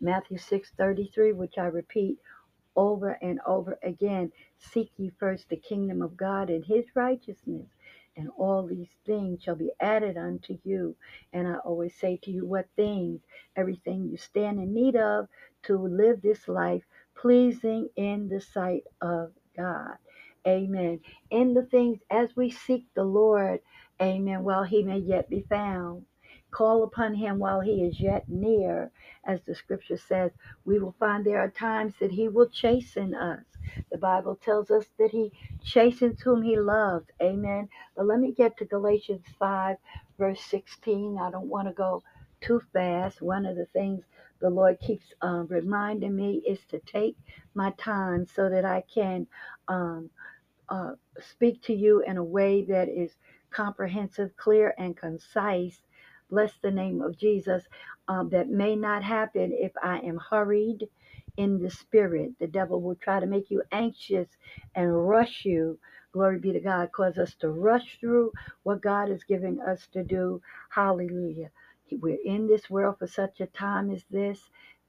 Matthew 0.00 0.38
6:33, 0.38 1.33
which 1.35 1.59
I 1.59 1.67
repeat 1.67 2.19
over 2.76 3.19
and 3.23 3.41
over 3.47 3.79
again. 3.83 4.33
Seek 4.59 4.91
ye 4.97 5.11
first 5.19 5.49
the 5.49 5.57
kingdom 5.57 6.02
of 6.02 6.17
God 6.17 6.50
and 6.50 6.64
his 6.64 6.85
righteousness, 6.95 7.69
and 8.17 8.29
all 8.38 8.67
these 8.67 8.91
things 9.07 9.43
shall 9.43 9.57
be 9.57 9.73
added 9.81 10.17
unto 10.17 10.59
you. 10.64 10.97
And 11.33 11.49
I 11.49 11.57
always 11.59 11.95
say 11.97 12.19
to 12.25 12.31
you, 12.31 12.47
what 12.47 12.69
things? 12.76 13.21
Everything 13.57 14.09
you 14.09 14.17
stand 14.17 14.61
in 14.61 14.73
need 14.75 14.97
of 14.97 15.29
to 15.64 15.79
live 15.79 16.23
this 16.23 16.49
life 16.49 16.83
pleasing 17.17 17.88
in 17.97 18.29
the 18.29 18.41
sight 18.41 18.85
of 19.00 19.33
God. 19.57 19.97
Amen. 20.47 21.00
In 21.31 21.55
the 21.55 21.62
things 21.67 22.00
as 22.11 22.35
we 22.37 22.50
seek 22.50 22.87
the 22.95 23.05
Lord, 23.05 23.61
amen, 24.03 24.45
while 24.45 24.65
he 24.65 24.85
may 24.85 24.99
yet 24.99 25.31
be 25.31 25.47
found. 25.51 26.07
Call 26.53 26.85
upon 26.85 27.15
him 27.15 27.39
while 27.39 27.61
he 27.61 27.85
is 27.85 28.01
yet 28.01 28.29
near, 28.29 28.93
as 29.27 29.43
the 29.43 29.55
scripture 29.55 29.99
says. 29.99 30.33
We 30.67 30.81
will 30.81 30.97
find 31.01 31.25
there 31.25 31.41
are 31.41 31.51
times 31.51 31.95
that 32.01 32.13
he 32.13 32.29
will 32.29 32.49
chasten 32.49 33.15
us. 33.15 33.45
The 33.93 33.99
Bible 33.99 34.37
tells 34.37 34.71
us 34.71 34.87
that 34.99 35.13
he 35.13 35.33
chastens 35.65 36.23
whom 36.23 36.43
he 36.43 36.59
loves. 36.59 37.07
Amen. 37.23 37.69
But 37.97 38.07
let 38.07 38.21
me 38.21 38.33
get 38.33 38.59
to 38.59 38.67
Galatians 38.67 39.27
5, 39.39 39.79
verse 40.19 40.43
16. 40.43 41.19
I 41.23 41.31
don't 41.31 41.49
want 41.49 41.69
to 41.69 41.75
go 41.75 42.03
too 42.43 42.63
fast. 42.75 43.23
One 43.23 43.47
of 43.47 43.57
the 43.57 43.67
things 43.67 44.05
the 44.41 44.51
Lord 44.51 44.81
keeps 44.81 45.07
um, 45.23 45.49
reminding 45.49 46.17
me 46.17 46.43
is 46.47 46.61
to 46.71 46.81
take 46.81 47.17
my 47.55 47.73
time 47.79 48.27
so 48.27 48.51
that 48.51 48.65
I 48.67 48.85
can 48.95 49.27
um, 49.69 50.11
uh, 50.71 50.93
speak 51.21 51.63
to 51.65 51.75
you 51.75 52.03
in 52.07 52.19
a 52.19 52.25
way 52.25 52.65
that 52.65 52.89
is 52.89 53.13
comprehensive, 53.53 54.37
clear, 54.39 54.75
and 54.79 54.97
concise. 54.97 55.83
Bless 56.31 56.53
the 56.63 56.73
name 56.73 57.03
of 57.03 57.19
Jesus. 57.19 57.65
Um, 58.09 58.31
that 58.31 58.51
may 58.51 58.77
not 58.77 59.05
happen 59.05 59.53
if 59.55 59.73
I 59.83 59.99
am 60.01 60.19
hurried 60.31 60.89
in 61.39 61.61
the 61.63 61.71
spirit. 61.71 62.33
The 62.41 62.49
devil 62.49 62.83
will 62.83 62.97
try 62.97 63.21
to 63.21 63.27
make 63.27 63.51
you 63.51 63.63
anxious 63.73 64.29
and 64.77 65.09
rush 65.09 65.45
you. 65.45 65.79
Glory 66.13 66.41
be 66.41 66.53
to 66.53 66.61
God. 66.61 66.93
Cause 66.93 67.19
us 67.19 67.35
to 67.37 67.51
rush 67.51 67.99
through 68.01 68.33
what 68.65 68.83
God 68.83 69.11
is 69.11 69.25
giving 69.25 69.61
us 69.63 69.89
to 69.95 70.05
do. 70.05 70.43
Hallelujah. 70.71 71.51
We're 71.93 72.19
in 72.25 72.49
this 72.49 72.71
world 72.71 72.97
for 72.99 73.07
such 73.09 73.41
a 73.41 73.47
time 73.47 73.91
as 73.91 74.05
this. 74.11 74.41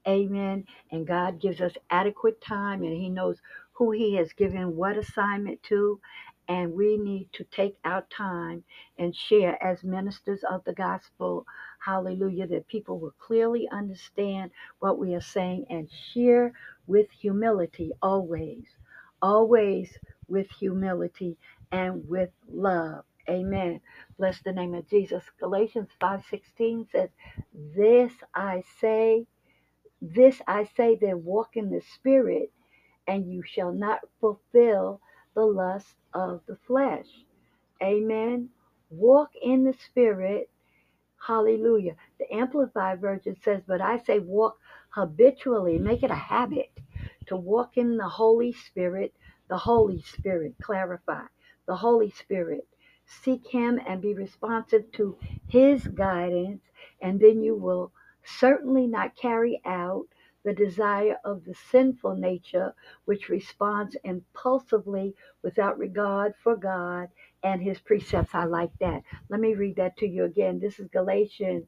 Amen. 0.08 0.64
And 0.92 1.06
God 1.06 1.40
gives 1.40 1.60
us 1.60 1.74
adequate 1.90 2.40
time 2.42 2.82
and 2.84 2.94
He 2.94 3.10
knows 3.10 3.38
who 3.74 3.92
He 3.92 4.16
has 4.16 4.32
given 4.34 4.76
what 4.76 4.98
assignment 4.98 5.62
to. 5.64 6.00
And 6.48 6.74
we 6.74 6.98
need 6.98 7.30
to 7.34 7.44
take 7.44 7.76
our 7.84 8.04
time 8.16 8.64
and 8.98 9.16
share 9.16 9.62
as 9.64 9.84
ministers 9.84 10.40
of 10.50 10.64
the 10.64 10.74
gospel. 10.74 11.46
Hallelujah. 11.84 12.46
That 12.48 12.68
people 12.68 12.98
will 13.00 13.14
clearly 13.18 13.68
understand 13.72 14.50
what 14.80 14.98
we 14.98 15.14
are 15.14 15.20
saying 15.22 15.66
and 15.70 15.88
share 16.12 16.52
with 16.86 17.10
humility 17.10 17.92
always. 18.02 18.66
Always 19.22 19.96
with 20.28 20.50
humility 20.50 21.38
and 21.72 22.08
with 22.08 22.30
love. 22.50 23.04
Amen. 23.28 23.80
Bless 24.18 24.40
the 24.42 24.52
name 24.52 24.74
of 24.74 24.88
Jesus. 24.88 25.24
Galatians 25.40 25.90
5:16 26.00 26.86
says, 26.92 27.10
"This 27.54 28.12
I 28.34 28.62
say, 28.80 29.26
this 30.02 30.42
I 30.46 30.64
say 30.64 30.96
that 30.96 31.18
walk 31.20 31.56
in 31.56 31.70
the 31.70 31.80
spirit, 31.82 32.52
and 33.08 33.32
you 33.32 33.42
shall 33.42 33.72
not 33.72 34.00
fulfill 34.20 35.00
the 35.34 35.46
lust 35.46 35.96
of 36.14 36.42
the 36.46 36.56
flesh." 36.56 37.08
Amen. 37.82 38.50
Walk 38.90 39.30
in 39.42 39.64
the 39.64 39.74
spirit. 39.74 40.50
Hallelujah. 41.26 41.96
The 42.18 42.32
Amplified 42.34 43.00
Version 43.00 43.36
says, 43.42 43.62
But 43.66 43.80
I 43.80 43.98
say 43.98 44.20
walk 44.20 44.58
habitually, 44.90 45.78
make 45.78 46.02
it 46.02 46.10
a 46.12 46.16
habit 46.16 46.70
to 47.26 47.36
walk 47.36 47.78
in 47.78 47.96
the 47.96 48.08
Holy 48.08 48.52
Spirit, 48.52 49.14
the 49.48 49.58
Holy 49.58 50.02
Spirit, 50.02 50.54
clarify, 50.62 51.24
the 51.66 51.76
Holy 51.76 52.10
Spirit. 52.10 52.68
Seek 53.06 53.46
Him 53.48 53.80
and 53.86 54.02
be 54.02 54.14
responsive 54.14 54.90
to 54.92 55.18
His 55.48 55.86
guidance, 55.88 56.62
and 57.02 57.20
then 57.20 57.42
you 57.42 57.56
will 57.56 57.92
certainly 58.24 58.86
not 58.86 59.16
carry 59.16 59.60
out 59.66 60.06
the 60.44 60.54
desire 60.54 61.18
of 61.24 61.44
the 61.44 61.54
sinful 61.70 62.16
nature, 62.16 62.74
which 63.06 63.28
responds 63.30 63.96
impulsively 64.04 65.14
without 65.42 65.78
regard 65.78 66.34
for 66.42 66.56
God 66.56 67.08
and 67.42 67.62
his 67.62 67.80
precepts. 67.80 68.34
I 68.34 68.44
like 68.44 68.72
that. 68.80 69.02
Let 69.30 69.40
me 69.40 69.54
read 69.54 69.76
that 69.76 69.96
to 69.98 70.08
you 70.08 70.24
again. 70.24 70.60
This 70.60 70.78
is 70.80 70.88
Galatians 70.88 71.66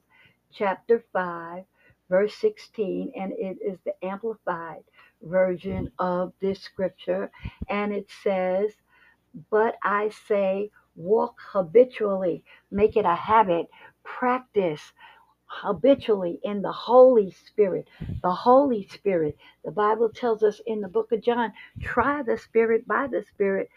chapter 0.53 1.05
5, 1.13 1.65
verse 2.11 2.35
16, 2.37 3.13
and 3.17 3.33
it 3.33 3.59
is 3.65 3.79
the 3.85 3.95
amplified 4.05 4.85
version 5.23 5.91
of 5.99 6.33
this 6.41 6.61
scripture. 6.61 7.31
And 7.69 7.93
it 7.93 8.09
says, 8.23 8.73
But 9.51 9.77
I 9.83 10.11
say, 10.29 10.71
walk 10.97 11.37
habitually, 11.53 12.45
make 12.71 12.97
it 12.97 13.05
a 13.05 13.15
habit, 13.15 13.67
practice 14.05 14.93
habitually 15.47 16.41
in 16.45 16.63
the 16.63 16.73
Holy 16.73 17.31
Spirit. 17.33 17.89
The 18.23 18.33
Holy 18.33 18.87
Spirit. 18.89 19.39
The 19.65 19.73
Bible 19.73 20.11
tells 20.11 20.43
us 20.43 20.61
in 20.67 20.81
the 20.81 20.89
book 20.89 21.13
of 21.13 21.23
John, 21.23 21.53
try 21.81 22.23
the 22.23 22.39
Spirit 22.39 22.87
by 22.89 23.09
the 23.09 23.25
Spirit, 23.25 23.71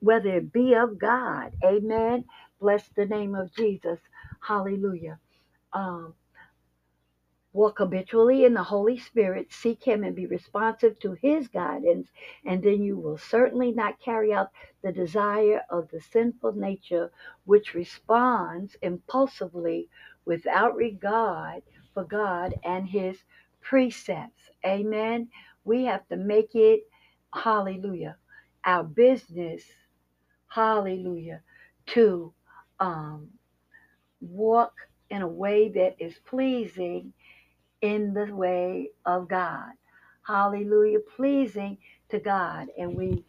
whether 0.00 0.36
it 0.36 0.52
be 0.52 0.74
of 0.74 0.98
God. 0.98 1.54
Amen. 1.64 2.24
Bless 2.60 2.88
the 2.90 3.06
name 3.06 3.34
of 3.34 3.54
Jesus. 3.54 4.00
Hallelujah. 4.40 5.18
Um, 5.72 6.14
Walk 7.52 7.80
habitually 7.80 8.46
in 8.46 8.54
the 8.54 8.62
Holy 8.62 8.98
Spirit, 8.98 9.52
seek 9.52 9.82
Him, 9.84 10.04
and 10.04 10.14
be 10.16 10.28
responsive 10.28 11.00
to 11.00 11.14
His 11.14 11.48
guidance, 11.48 12.12
and 12.46 12.62
then 12.62 12.84
you 12.84 12.96
will 12.98 13.18
certainly 13.18 13.72
not 13.72 14.00
carry 14.00 14.32
out 14.32 14.50
the 14.84 14.92
desire 14.92 15.64
of 15.70 15.90
the 15.90 16.00
sinful 16.00 16.52
nature, 16.52 17.10
which 17.46 17.74
responds 17.74 18.76
impulsively 18.82 19.90
without 20.26 20.76
regard 20.76 21.62
for 21.94 22.04
God 22.04 22.54
and 22.64 22.88
His 22.88 23.18
precepts. 23.62 24.50
Amen. 24.66 25.28
We 25.64 25.84
have 25.86 26.06
to 26.08 26.16
make 26.16 26.54
it, 26.54 26.82
hallelujah, 27.34 28.16
our 28.64 28.84
business, 28.84 29.64
hallelujah, 30.48 31.42
to 31.88 32.32
um, 32.80 33.28
walk 34.20 34.74
in 35.10 35.22
a 35.22 35.28
way 35.28 35.70
that 35.70 35.96
is 35.98 36.14
pleasing 36.26 37.12
in 37.82 38.14
the 38.14 38.34
way 38.34 38.90
of 39.06 39.28
God. 39.28 39.72
Hallelujah. 40.26 40.98
Pleasing 41.16 41.78
to 42.10 42.18
God. 42.18 42.68
And 42.78 42.94
we 42.96 43.24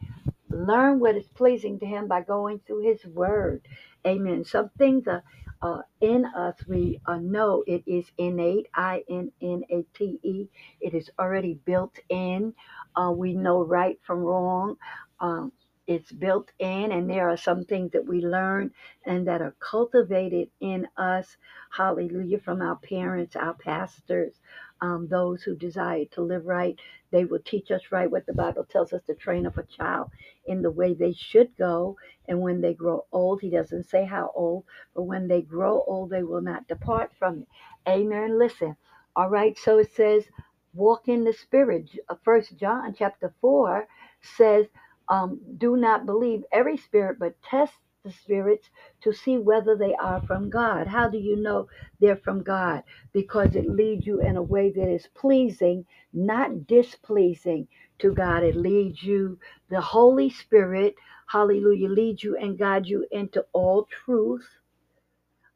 learn 0.49 0.99
what 0.99 1.15
is 1.15 1.27
pleasing 1.27 1.79
to 1.79 1.85
Him 1.85 2.07
by 2.07 2.21
going 2.21 2.59
through 2.65 2.83
His 2.89 3.05
Word. 3.05 3.67
Amen. 4.05 4.43
Some 4.45 4.69
things 4.77 5.07
are 5.07 5.23
uh, 5.65 5.81
in 6.01 6.25
us, 6.25 6.55
we 6.67 7.01
uh, 7.07 7.17
know 7.17 7.63
it 7.67 7.83
is 7.87 8.05
innate, 8.19 8.67
I 8.75 9.03
N 9.09 9.31
N 9.41 9.63
A 9.71 9.83
T 9.97 10.19
E. 10.23 10.47
It 10.81 10.95
is 10.95 11.11
already 11.19 11.55
built 11.65 11.99
in. 12.09 12.53
Uh, 12.95 13.11
we 13.15 13.33
know 13.35 13.63
right 13.65 13.99
from 14.05 14.19
wrong. 14.19 14.77
Um, 15.21 15.53
it's 15.87 16.11
built 16.13 16.51
in 16.59 16.93
and 16.93 17.09
there 17.09 17.29
are 17.29 17.37
some 17.37 17.65
things 17.65 17.91
that 17.93 18.07
we 18.07 18.21
learn 18.21 18.71
and 19.05 19.27
that 19.27 19.41
are 19.41 19.55
cultivated 19.59 20.49
in 20.61 20.87
us 20.97 21.37
hallelujah 21.71 22.39
from 22.39 22.61
our 22.61 22.77
parents 22.77 23.35
our 23.35 23.53
pastors 23.55 24.33
um, 24.81 25.07
those 25.09 25.43
who 25.43 25.55
desire 25.55 26.05
to 26.13 26.21
live 26.21 26.45
right 26.45 26.79
they 27.11 27.25
will 27.25 27.39
teach 27.45 27.71
us 27.71 27.81
right 27.91 28.11
what 28.11 28.25
the 28.27 28.33
bible 28.33 28.65
tells 28.65 28.93
us 28.93 29.01
to 29.07 29.15
train 29.15 29.45
up 29.47 29.57
a 29.57 29.63
child 29.63 30.09
in 30.47 30.61
the 30.63 30.71
way 30.71 30.93
they 30.95 31.13
should 31.13 31.49
go. 31.57 31.97
And 32.27 32.41
when 32.41 32.61
they 32.61 32.75
grow 32.75 33.05
old 33.11 33.41
he 33.41 33.51
doesn't 33.51 33.85
say 33.89 34.05
how 34.05 34.31
old 34.35 34.65
but 34.95 35.03
when 35.03 35.27
they 35.29 35.43
grow 35.43 35.83
old 35.87 36.11
they 36.11 36.23
will 36.23 36.41
not 36.41 36.67
depart 36.67 37.11
from 37.19 37.41
it. 37.43 37.47
Amen. 37.89 38.39
Listen. 38.39 38.77
All 39.15 39.29
right. 39.29 39.57
So 39.59 39.79
it 39.79 39.93
says 39.93 40.25
walk 40.73 41.07
in 41.09 41.25
the 41.25 41.33
spirit. 41.33 41.91
First 42.23 42.57
john 42.57 42.95
chapter 42.97 43.33
4 43.41 43.87
says 44.21 44.67
um, 45.09 45.41
do 45.57 45.77
not 45.77 46.07
believe 46.07 46.43
every 46.53 46.77
spirit, 46.77 47.19
but 47.19 47.35
test 47.43 47.73
the 48.05 48.13
spirits 48.13 48.69
to 49.01 49.13
see 49.13 49.37
whether 49.39 49.75
they 49.77 49.95
are 49.95 50.21
from 50.27 50.49
God. 50.49 50.87
How 50.87 51.09
do 51.09 51.17
you 51.19 51.35
know 51.35 51.67
they're 51.99 52.17
from 52.17 52.43
God? 52.43 52.83
Because 53.13 53.55
it 53.57 53.67
leads 53.69 54.07
you 54.07 54.21
in 54.21 54.37
a 54.37 54.43
way 54.43 54.71
that 54.71 54.89
is 54.89 55.09
pleasing, 55.15 55.85
not 56.13 56.67
displeasing 56.67 57.67
to 57.99 58.13
God. 58.13 58.43
It 58.43 58.55
leads 58.55 59.03
you, 59.03 59.39
the 59.69 59.81
Holy 59.81 60.29
Spirit, 60.29 60.95
hallelujah, 61.27 61.89
leads 61.89 62.23
you 62.23 62.37
and 62.37 62.59
guides 62.59 62.89
you 62.89 63.07
into 63.11 63.45
all 63.53 63.89
truth. 64.05 64.47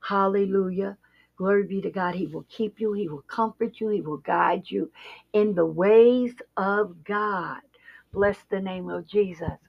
Hallelujah. 0.01 0.97
Glory 1.37 1.65
be 1.67 1.81
to 1.81 1.91
God. 1.91 2.15
He 2.15 2.27
will 2.27 2.45
keep 2.49 2.81
you, 2.81 2.93
He 2.93 3.09
will 3.09 3.23
comfort 3.23 3.79
you, 3.79 3.89
He 3.89 4.01
will 4.01 4.17
guide 4.17 4.63
you 4.69 4.91
in 5.33 5.55
the 5.55 5.65
ways 5.65 6.35
of 6.57 7.03
God. 7.05 7.61
Bless 8.13 8.39
the 8.49 8.61
name 8.61 8.89
of 8.89 9.07
Jesus. 9.07 9.59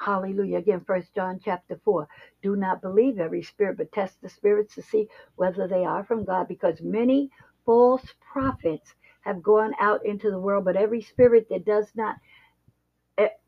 Hallelujah. 0.00 0.58
Again, 0.58 0.82
First 0.86 1.14
John 1.14 1.40
chapter 1.44 1.80
4. 1.84 2.08
Do 2.42 2.56
not 2.56 2.82
believe 2.82 3.20
every 3.20 3.42
spirit, 3.42 3.78
but 3.78 3.92
test 3.92 4.20
the 4.22 4.30
spirits 4.30 4.74
to 4.76 4.82
see 4.82 5.08
whether 5.36 5.68
they 5.68 5.84
are 5.84 6.04
from 6.04 6.24
God, 6.24 6.48
because 6.48 6.80
many 6.82 7.30
false 7.66 8.14
prophets 8.32 8.94
have 9.22 9.42
gone 9.42 9.74
out 9.80 10.06
into 10.06 10.30
the 10.30 10.40
world, 10.40 10.64
but 10.64 10.76
every 10.76 11.02
spirit 11.02 11.48
that 11.50 11.66
does 11.66 11.88
not 11.96 12.16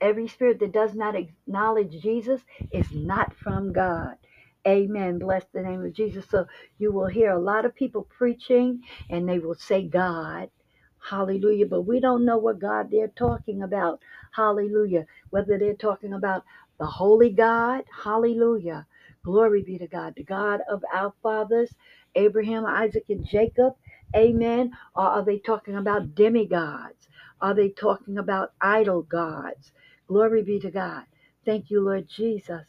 every 0.00 0.28
spirit 0.28 0.60
that 0.60 0.72
does 0.72 0.94
not 0.94 1.16
acknowledge 1.16 2.02
Jesus 2.02 2.42
is 2.72 2.86
not 2.92 3.34
from 3.36 3.72
God. 3.72 4.16
Amen. 4.66 5.18
Bless 5.18 5.44
the 5.54 5.62
name 5.62 5.84
of 5.84 5.94
Jesus. 5.94 6.26
So 6.30 6.46
you 6.78 6.92
will 6.92 7.06
hear 7.08 7.32
a 7.32 7.40
lot 7.40 7.64
of 7.64 7.74
people 7.74 8.02
preaching 8.18 8.82
and 9.10 9.28
they 9.28 9.38
will 9.38 9.54
say 9.54 9.86
God. 9.88 10.50
Hallelujah. 11.08 11.66
But 11.66 11.82
we 11.82 12.00
don't 12.00 12.24
know 12.24 12.38
what 12.38 12.58
God 12.60 12.90
they're 12.90 13.08
talking 13.08 13.62
about. 13.62 14.00
Hallelujah. 14.32 15.06
Whether 15.30 15.58
they're 15.58 15.74
talking 15.74 16.14
about 16.14 16.44
the 16.78 16.86
Holy 16.86 17.30
God. 17.30 17.84
Hallelujah. 18.04 18.86
Glory 19.24 19.62
be 19.62 19.78
to 19.78 19.86
God, 19.86 20.14
the 20.16 20.24
God 20.24 20.60
of 20.68 20.84
our 20.92 21.12
fathers, 21.22 21.70
Abraham, 22.16 22.66
Isaac, 22.66 23.04
and 23.08 23.26
Jacob. 23.26 23.74
Amen. 24.16 24.72
Or 24.96 25.04
are 25.04 25.24
they 25.24 25.38
talking 25.38 25.76
about 25.76 26.14
demigods? 26.14 27.08
Are 27.40 27.54
they 27.54 27.70
talking 27.70 28.18
about 28.18 28.52
idol 28.60 29.02
gods? 29.02 29.72
Glory 30.08 30.42
be 30.42 30.60
to 30.60 30.70
God. 30.70 31.04
Thank 31.44 31.70
you, 31.70 31.82
Lord 31.82 32.08
Jesus. 32.08 32.64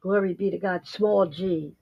Glory 0.00 0.34
be 0.34 0.50
to 0.50 0.58
God. 0.58 0.86
Small 0.86 1.26
g. 1.26 1.74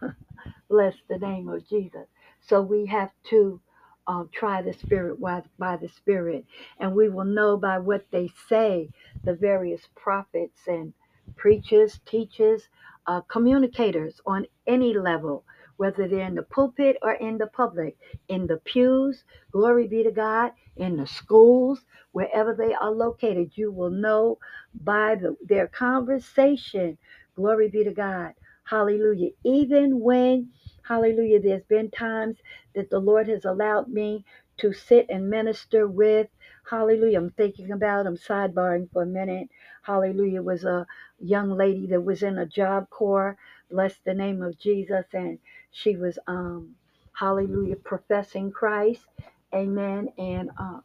Bless 0.70 0.94
the 1.08 1.18
name 1.18 1.48
of 1.48 1.68
Jesus. 1.68 2.06
So 2.40 2.62
we 2.62 2.86
have 2.86 3.12
to 3.30 3.60
um, 4.08 4.30
try 4.32 4.62
the 4.62 4.74
Spirit 4.74 5.20
by, 5.20 5.42
by 5.58 5.76
the 5.76 5.88
Spirit, 5.88 6.46
and 6.80 6.94
we 6.94 7.08
will 7.10 7.26
know 7.26 7.56
by 7.58 7.78
what 7.78 8.06
they 8.12 8.30
say, 8.48 8.90
the 9.24 9.34
various 9.34 9.88
prophets 9.96 10.62
and 10.68 10.94
preachers, 11.36 12.00
teachers, 12.06 12.68
uh, 13.06 13.22
communicators 13.22 14.20
on 14.26 14.46
any 14.66 14.94
level, 14.94 15.44
whether 15.78 16.08
they're 16.08 16.26
in 16.28 16.36
the 16.36 16.42
pulpit 16.44 16.96
or 17.02 17.14
in 17.14 17.38
the 17.38 17.48
public, 17.48 17.96
in 18.28 18.46
the 18.48 18.58
pews, 18.58 19.24
glory 19.52 19.88
be 19.88 20.04
to 20.04 20.12
God, 20.12 20.52
in 20.76 20.96
the 20.96 21.06
schools, 21.06 21.80
wherever 22.12 22.54
they 22.54 22.74
are 22.74 22.92
located, 22.92 23.52
you 23.56 23.72
will 23.72 23.90
know 23.90 24.38
by 24.74 25.16
the, 25.16 25.36
their 25.46 25.68
conversation, 25.68 26.98
glory 27.36 27.68
be 27.68 27.84
to 27.84 27.92
God. 27.92 28.34
Hallelujah. 28.64 29.30
Even 29.44 30.00
when 30.00 30.50
Hallelujah. 30.92 31.40
There's 31.40 31.64
been 31.64 31.90
times 31.90 32.36
that 32.74 32.90
the 32.90 32.98
Lord 33.00 33.28
has 33.28 33.46
allowed 33.46 33.88
me 33.88 34.26
to 34.58 34.74
sit 34.74 35.06
and 35.08 35.30
minister 35.30 35.88
with. 35.88 36.28
Hallelujah. 36.70 37.18
I'm 37.18 37.30
thinking 37.30 37.72
about, 37.72 38.06
I'm 38.06 38.18
sidebarring 38.18 38.90
for 38.92 39.04
a 39.04 39.06
minute. 39.06 39.48
Hallelujah. 39.84 40.42
Was 40.42 40.64
a 40.64 40.86
young 41.20 41.50
lady 41.56 41.86
that 41.88 42.02
was 42.04 42.22
in 42.22 42.38
a 42.38 42.46
job 42.46 42.90
corps. 42.90 43.38
Bless 43.70 43.94
the 44.04 44.14
name 44.14 44.42
of 44.42 44.58
Jesus. 44.58 45.06
And 45.14 45.38
she 45.72 45.96
was, 45.96 46.18
um, 46.28 46.76
hallelujah, 47.14 47.76
professing 47.76 48.52
Christ. 48.52 49.06
Amen. 49.54 50.10
And, 50.18 50.50
uh, 50.60 50.80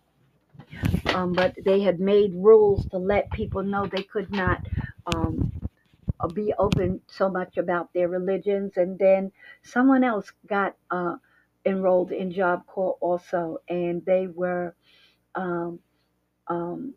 um, 1.15 1.34
but 1.34 1.56
they 1.65 1.82
had 1.82 2.00
made 2.00 2.34
rules 2.36 2.86
to 2.88 2.98
let 2.98 3.32
people 3.32 3.63
know 3.63 3.88
they 3.88 4.04
could 4.04 4.32
not 4.32 4.62
um, 5.15 5.52
be 6.34 6.53
open 6.58 7.01
so 7.08 7.30
much 7.30 7.58
about 7.58 7.93
their 7.93 8.08
religions. 8.08 8.77
And 8.77 8.97
then 8.97 9.32
someone 9.63 10.03
else 10.03 10.32
got 10.47 10.75
uh, 10.89 11.15
enrolled 11.65 12.12
in 12.12 12.32
Job 12.32 12.65
Corps 12.65 12.97
also, 13.01 13.60
and 13.69 14.03
they 14.06 14.27
were 14.27 14.75
um, 15.36 15.80
um, 16.47 16.93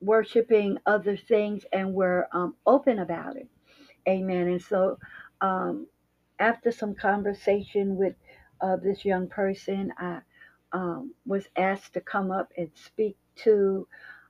worshiping 0.00 0.78
other 0.86 1.16
things 1.16 1.64
and 1.72 1.94
were 1.94 2.28
um, 2.32 2.54
open 2.66 2.98
about 2.98 3.36
it. 3.36 3.48
Amen. 4.08 4.48
And 4.48 4.62
so 4.62 4.98
um, 5.40 5.86
after 6.38 6.70
some 6.70 6.94
conversation 6.94 7.96
with 7.96 8.14
uh, 8.60 8.76
this 8.76 9.04
young 9.04 9.28
person, 9.28 9.92
I 9.98 10.20
um, 10.72 11.14
was 11.26 11.46
asked 11.56 11.94
to 11.94 12.00
come 12.00 12.30
up 12.30 12.52
and 12.56 12.70
speak 12.74 13.16
to 13.36 13.86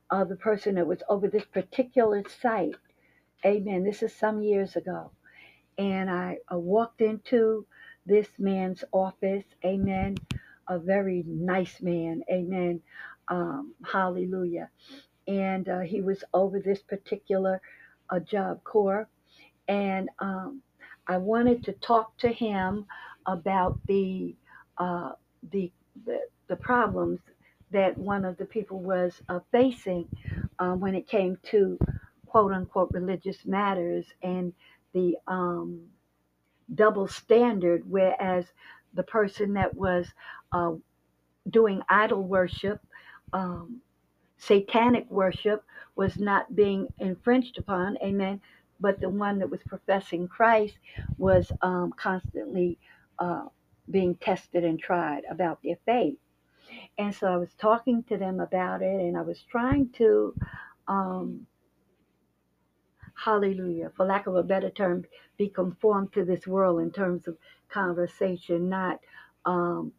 uh, 0.09 0.23
the 0.23 0.35
person 0.35 0.75
that 0.75 0.87
was 0.87 1.03
over 1.09 1.27
this 1.27 1.45
particular 1.45 2.23
site 2.41 2.75
Amen. 3.47 3.85
This 3.85 4.03
is 4.03 4.13
some 4.13 4.43
years 4.43 4.75
ago. 4.75 5.09
And 5.77 6.09
I, 6.09 6.37
walked 6.51 6.99
into 6.99 7.65
this 8.05 8.27
man's 8.37 8.83
office. 8.91 9.45
Amen. 9.63 10.17
A 10.67 10.77
very 10.77 11.23
nice 11.25 11.81
man. 11.81 12.23
Amen. 12.29 12.81
Um, 13.29 13.73
hallelujah. 13.89 14.69
And 15.29 15.69
uh, 15.69 15.79
he 15.79 16.01
was 16.01 16.25
over 16.33 16.59
this 16.59 16.81
particular 16.81 17.61
uh, 18.09 18.19
job 18.19 18.65
corps. 18.65 19.07
And 19.69 20.09
um, 20.19 20.61
I 21.07 21.17
wanted 21.17 21.63
to 21.65 21.71
talk 21.71 22.17
to 22.17 22.27
him 22.27 22.85
about 23.27 23.79
the, 23.87 24.35
uh, 24.77 25.11
the, 25.53 25.71
the, 26.05 26.19
the 26.49 26.57
problems 26.57 27.21
that 27.71 27.97
one 27.97 28.25
of 28.25 28.35
the 28.37 28.45
people 28.45 28.79
was 28.81 29.21
uh, 29.29 29.39
facing 29.53 30.09
uh, 30.59 30.73
when 30.73 30.95
it 30.95 31.07
came 31.07 31.37
to 31.51 31.79
quote 32.27 32.51
unquote 32.53 32.91
religious 32.91 33.45
matters 33.45 34.05
and 34.21 34.53
the 34.93 35.15
um, 35.27 35.81
double 36.75 37.07
standard, 37.07 37.83
whereas 37.89 38.45
the 38.93 39.03
person 39.03 39.53
that 39.53 39.73
was 39.75 40.07
uh, 40.51 40.73
doing 41.49 41.81
idol 41.89 42.23
worship, 42.23 42.81
um, 43.33 43.79
satanic 44.37 45.09
worship, 45.09 45.63
was 45.95 46.17
not 46.17 46.55
being 46.55 46.87
infringed 46.99 47.57
upon, 47.57 47.97
amen. 48.03 48.41
But 48.79 48.99
the 49.01 49.09
one 49.09 49.39
that 49.39 49.49
was 49.49 49.61
professing 49.65 50.27
Christ 50.27 50.75
was 51.17 51.51
um, 51.61 51.93
constantly 51.97 52.77
uh, 53.19 53.45
being 53.89 54.15
tested 54.15 54.63
and 54.63 54.79
tried 54.79 55.23
about 55.31 55.59
their 55.63 55.77
faith. 55.85 56.17
And 56.97 57.13
so 57.15 57.27
I 57.27 57.37
was 57.37 57.53
talking 57.57 58.03
to 58.03 58.17
them 58.17 58.39
about 58.39 58.81
it, 58.81 58.99
and 59.01 59.17
I 59.17 59.21
was 59.21 59.41
trying 59.49 59.89
to 59.97 60.35
um, 60.87 61.47
hallelujah, 63.23 63.91
for 63.97 64.05
lack 64.05 64.27
of 64.27 64.35
a 64.35 64.43
better 64.43 64.71
term, 64.71 65.05
be 65.37 65.49
conformed 65.49 66.13
to 66.13 66.25
this 66.25 66.47
world 66.47 66.81
in 66.81 66.91
terms 66.91 67.27
of 67.27 67.37
conversation, 67.69 68.69
not 68.69 68.99
um, 69.45 69.93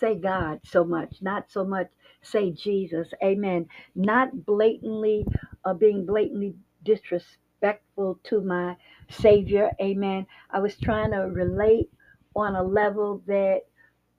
say 0.00 0.16
God 0.16 0.60
so 0.64 0.84
much, 0.84 1.16
not 1.22 1.50
so 1.50 1.64
much 1.64 1.88
say 2.22 2.52
Jesus, 2.52 3.08
amen, 3.24 3.68
not 3.94 4.46
blatantly 4.46 5.26
uh, 5.64 5.74
being 5.74 6.06
blatantly 6.06 6.54
disrespectful 6.84 8.20
to 8.24 8.40
my 8.42 8.76
Savior, 9.10 9.70
amen. 9.80 10.26
I 10.50 10.60
was 10.60 10.76
trying 10.76 11.12
to 11.12 11.18
relate 11.20 11.90
on 12.36 12.56
a 12.56 12.62
level 12.62 13.22
that 13.26 13.62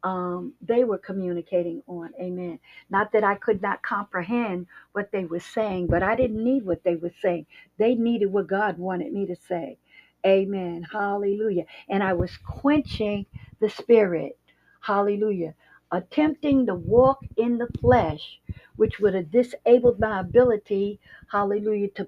um, 0.03 0.53
they 0.62 0.83
were 0.86 0.99
communicating 0.99 1.83
on. 1.88 2.12
Amen. 2.21 2.60
Not 2.89 3.12
that 3.13 3.23
I 3.23 3.36
could 3.36 3.62
not 3.62 3.83
comprehend 3.83 4.67
what 4.93 5.12
they 5.12 5.25
were 5.25 5.41
saying, 5.41 5.88
but 5.88 6.03
I 6.03 6.15
didn't 6.15 6.43
need 6.43 6.65
what 6.65 6.83
they 6.83 6.95
were 6.95 7.13
saying. 7.21 7.47
They 7.77 7.95
needed 7.95 8.27
what 8.31 8.47
God 8.47 8.77
wanted 8.79 9.13
me 9.13 9.27
to 9.27 9.36
say. 9.36 9.79
Amen. 10.25 10.86
Hallelujah. 10.91 11.65
And 11.89 12.03
I 12.03 12.13
was 12.13 12.31
quenching 12.38 13.25
the 13.62 13.69
spirit. 13.69 14.38
Hallelujah. 14.81 15.55
Attempting 15.91 16.67
to 16.67 16.75
walk 16.75 17.19
in 17.38 17.57
the 17.60 17.69
flesh 17.81 18.39
which 18.77 18.99
would 18.99 19.13
have 19.13 19.31
disabled 19.31 19.99
my 19.99 20.19
ability, 20.21 20.99
hallelujah, 21.31 21.89
to, 21.91 22.05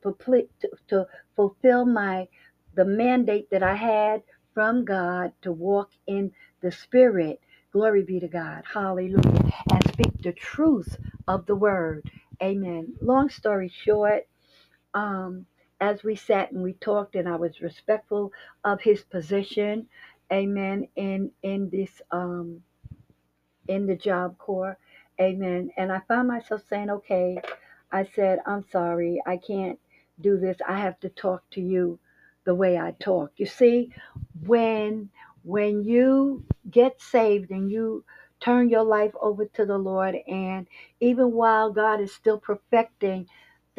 to, 0.61 0.71
to 0.89 1.07
fulfill 1.35 1.85
my 1.85 2.27
the 2.75 2.85
mandate 2.85 3.49
that 3.51 3.63
I 3.63 3.75
had 3.75 4.23
from 4.53 4.85
God 4.85 5.31
to 5.43 5.51
walk 5.51 5.91
in 6.07 6.31
the 6.61 6.71
Spirit. 6.71 7.39
Glory 7.73 8.03
be 8.03 8.19
to 8.19 8.27
God. 8.29 8.63
Hallelujah. 8.73 9.51
And 9.71 9.83
speak 9.93 10.21
the 10.23 10.33
truth 10.33 10.97
of 11.27 11.45
the 11.47 11.55
word. 11.55 12.09
Amen. 12.43 12.95
Long 13.01 13.29
story 13.29 13.69
short, 13.69 14.27
um, 14.93 15.45
as 15.81 16.03
we 16.03 16.15
sat 16.15 16.51
and 16.51 16.63
we 16.63 16.73
talked, 16.73 17.15
and 17.15 17.29
I 17.29 17.37
was 17.37 17.61
respectful 17.61 18.33
of 18.65 18.81
his 18.81 19.03
position, 19.03 19.87
amen, 20.33 20.87
in 20.95 21.31
in 21.43 21.69
this 21.71 22.01
um 22.11 22.63
in 23.67 23.87
the 23.87 23.97
job 23.97 24.37
corps, 24.39 24.77
amen. 25.21 25.71
And 25.77 25.91
I 25.91 26.01
found 26.07 26.29
myself 26.29 26.63
saying, 26.69 26.91
okay, 26.91 27.39
I 27.91 28.05
said, 28.15 28.39
I'm 28.47 28.65
sorry, 28.71 29.21
I 29.27 29.37
can't 29.37 29.79
do 30.21 30.39
this. 30.39 30.57
I 30.67 30.79
have 30.79 30.99
to 31.01 31.09
talk 31.09 31.43
to 31.51 31.61
you 31.61 31.99
the 32.45 32.55
way 32.55 32.77
I 32.79 32.93
talk. 32.99 33.31
You 33.37 33.47
see, 33.47 33.93
when 34.45 35.09
when 35.43 35.83
you 35.83 36.45
get 36.69 37.01
saved 37.01 37.51
and 37.51 37.71
you 37.71 38.03
turn 38.39 38.69
your 38.69 38.83
life 38.83 39.13
over 39.21 39.45
to 39.45 39.65
the 39.65 39.77
Lord, 39.77 40.15
and 40.27 40.67
even 40.99 41.33
while 41.33 41.71
God 41.71 42.01
is 42.01 42.13
still 42.13 42.39
perfecting 42.39 43.27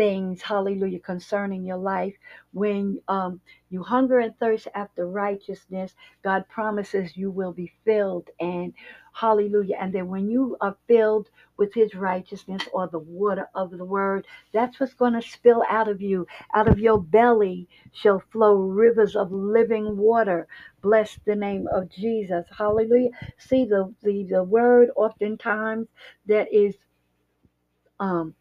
things, 0.01 0.43
hallelujah, 0.43 1.01
concerning 1.01 1.65
your 1.67 1.79
life, 1.79 2.15
when 2.55 3.01
um, 3.09 3.41
you 3.71 3.83
hunger 3.85 4.21
and 4.21 4.39
thirst 4.39 4.69
after 4.75 5.07
righteousness, 5.09 5.95
God 6.25 6.45
promises 6.49 7.17
you 7.19 7.31
will 7.31 7.53
be 7.53 7.73
filled, 7.85 8.31
and 8.41 8.75
hallelujah. 9.15 9.77
And 9.81 9.93
then 9.95 10.09
when 10.09 10.31
you 10.31 10.57
are 10.63 10.77
filled 10.89 11.29
with 11.59 11.75
His 11.75 11.95
righteousness 11.95 12.63
or 12.73 12.89
the 12.89 13.01
water 13.01 13.49
of 13.55 13.73
the 13.73 13.85
Word, 13.85 14.27
that's 14.55 14.81
what's 14.81 14.95
going 14.95 15.15
to 15.15 15.23
spill 15.23 15.65
out 15.71 15.89
of 15.89 16.01
you. 16.03 16.27
Out 16.55 16.69
of 16.69 16.79
your 16.81 17.01
belly 17.03 17.69
shall 17.93 18.23
flow 18.33 18.55
rivers 18.57 19.17
of 19.17 19.33
living 19.33 19.99
water. 19.99 20.49
Bless 20.83 21.19
the 21.27 21.37
name 21.37 21.69
of 21.75 21.91
Jesus. 21.91 22.47
Hallelujah. 22.57 23.11
See 23.39 23.67
the 23.67 23.95
the, 24.03 24.25
the 24.31 24.45
word 24.45 24.91
oftentimes 24.97 25.89
that 26.27 26.49
is 26.55 26.77
um 28.01 28.35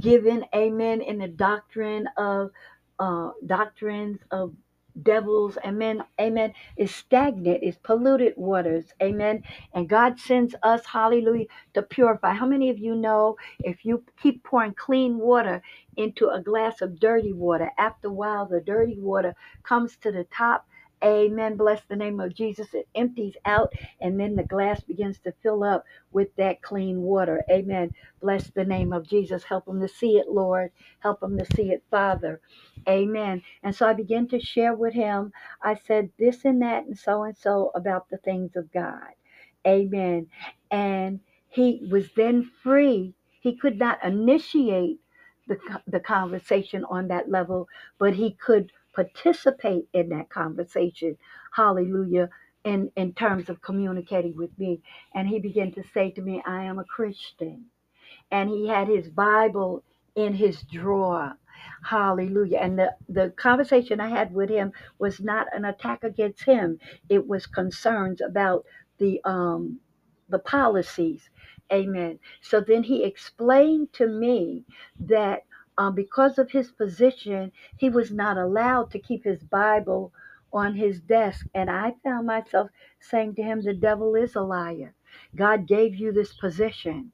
given, 0.00 0.44
amen, 0.54 1.02
in 1.02 1.18
the 1.18 1.28
doctrine 1.28 2.08
of 2.16 2.50
uh, 2.98 3.30
doctrines 3.46 4.20
of 4.30 4.54
devils, 5.02 5.56
amen, 5.64 6.02
amen, 6.20 6.52
is 6.76 6.94
stagnant, 6.94 7.62
is 7.62 7.76
polluted 7.82 8.34
waters, 8.36 8.86
amen. 9.02 9.42
And 9.74 9.88
God 9.88 10.18
sends 10.18 10.54
us, 10.62 10.84
hallelujah, 10.86 11.46
to 11.74 11.82
purify. 11.82 12.32
How 12.34 12.46
many 12.46 12.70
of 12.70 12.78
you 12.78 12.94
know 12.94 13.36
if 13.60 13.84
you 13.84 14.04
keep 14.22 14.44
pouring 14.44 14.74
clean 14.74 15.18
water 15.18 15.62
into 15.96 16.28
a 16.30 16.42
glass 16.42 16.82
of 16.82 17.00
dirty 17.00 17.32
water, 17.32 17.70
after 17.78 18.08
a 18.08 18.12
while 18.12 18.46
the 18.46 18.60
dirty 18.60 18.98
water 18.98 19.34
comes 19.64 19.96
to 19.98 20.12
the 20.12 20.24
top? 20.24 20.66
Amen. 21.04 21.56
Bless 21.56 21.82
the 21.88 21.96
name 21.96 22.20
of 22.20 22.34
Jesus. 22.34 22.74
It 22.74 22.88
empties 22.94 23.36
out, 23.44 23.72
and 24.00 24.18
then 24.18 24.36
the 24.36 24.42
glass 24.42 24.82
begins 24.82 25.18
to 25.20 25.32
fill 25.42 25.62
up 25.64 25.84
with 26.12 26.34
that 26.36 26.62
clean 26.62 27.02
water. 27.02 27.44
Amen. 27.50 27.92
Bless 28.20 28.50
the 28.50 28.64
name 28.64 28.92
of 28.92 29.08
Jesus. 29.08 29.44
Help 29.44 29.66
them 29.66 29.80
to 29.80 29.88
see 29.88 30.18
it, 30.18 30.28
Lord. 30.28 30.72
Help 31.00 31.20
them 31.20 31.38
to 31.38 31.46
see 31.54 31.70
it, 31.70 31.84
Father. 31.90 32.40
Amen. 32.88 33.42
And 33.62 33.74
so 33.76 33.86
I 33.88 33.92
began 33.94 34.28
to 34.28 34.40
share 34.40 34.74
with 34.74 34.94
him. 34.94 35.32
I 35.62 35.74
said 35.76 36.10
this 36.18 36.44
and 36.44 36.62
that 36.62 36.84
and 36.86 36.98
so 36.98 37.22
and 37.24 37.36
so 37.36 37.70
about 37.74 38.10
the 38.10 38.18
things 38.18 38.56
of 38.56 38.72
God. 38.72 39.10
Amen. 39.66 40.28
And 40.70 41.20
he 41.48 41.86
was 41.90 42.10
then 42.16 42.50
free. 42.62 43.14
He 43.40 43.56
could 43.56 43.78
not 43.78 44.04
initiate 44.04 45.00
the, 45.46 45.58
the 45.86 46.00
conversation 46.00 46.84
on 46.86 47.08
that 47.08 47.30
level, 47.30 47.68
but 47.98 48.14
he 48.14 48.32
could 48.32 48.72
participate 48.94 49.88
in 49.92 50.08
that 50.10 50.30
conversation. 50.30 51.16
Hallelujah. 51.54 52.28
In, 52.64 52.90
in 52.96 53.14
terms 53.14 53.48
of 53.48 53.62
communicating 53.62 54.36
with 54.36 54.50
me. 54.58 54.82
And 55.14 55.28
he 55.28 55.40
began 55.40 55.72
to 55.72 55.82
say 55.94 56.10
to 56.12 56.22
me, 56.22 56.42
I 56.46 56.64
am 56.64 56.78
a 56.78 56.84
Christian. 56.84 57.66
And 58.30 58.50
he 58.50 58.68
had 58.68 58.88
his 58.88 59.08
Bible 59.08 59.84
in 60.16 60.34
his 60.34 60.62
drawer. 60.64 61.34
Hallelujah. 61.82 62.58
And 62.58 62.78
the, 62.78 62.94
the 63.08 63.30
conversation 63.36 64.00
I 64.00 64.08
had 64.08 64.32
with 64.34 64.50
him 64.50 64.72
was 64.98 65.20
not 65.20 65.46
an 65.54 65.64
attack 65.64 66.04
against 66.04 66.44
him. 66.44 66.78
It 67.08 67.26
was 67.26 67.46
concerns 67.46 68.20
about 68.20 68.64
the 68.98 69.20
um 69.24 69.80
the 70.28 70.38
policies. 70.38 71.28
Amen. 71.72 72.18
So 72.42 72.60
then 72.60 72.82
he 72.82 73.04
explained 73.04 73.92
to 73.94 74.06
me 74.06 74.64
that 75.00 75.42
um, 75.80 75.96
because 75.96 76.38
of 76.38 76.52
his 76.52 76.72
position, 76.72 77.52
he 77.78 77.90
was 77.90 78.12
not 78.12 78.38
allowed 78.38 78.92
to 78.92 79.00
keep 79.00 79.24
his 79.24 79.44
Bible 79.44 80.12
on 80.52 80.76
his 80.76 81.00
desk. 81.00 81.48
And 81.54 81.70
I 81.70 81.96
found 82.04 82.28
myself 82.28 82.70
saying 83.00 83.36
to 83.36 83.42
him, 83.44 83.62
The 83.62 83.74
devil 83.74 84.14
is 84.16 84.36
a 84.36 84.42
liar. 84.42 84.94
God 85.36 85.66
gave 85.66 85.96
you 85.96 86.12
this 86.12 86.34
position. 86.34 87.12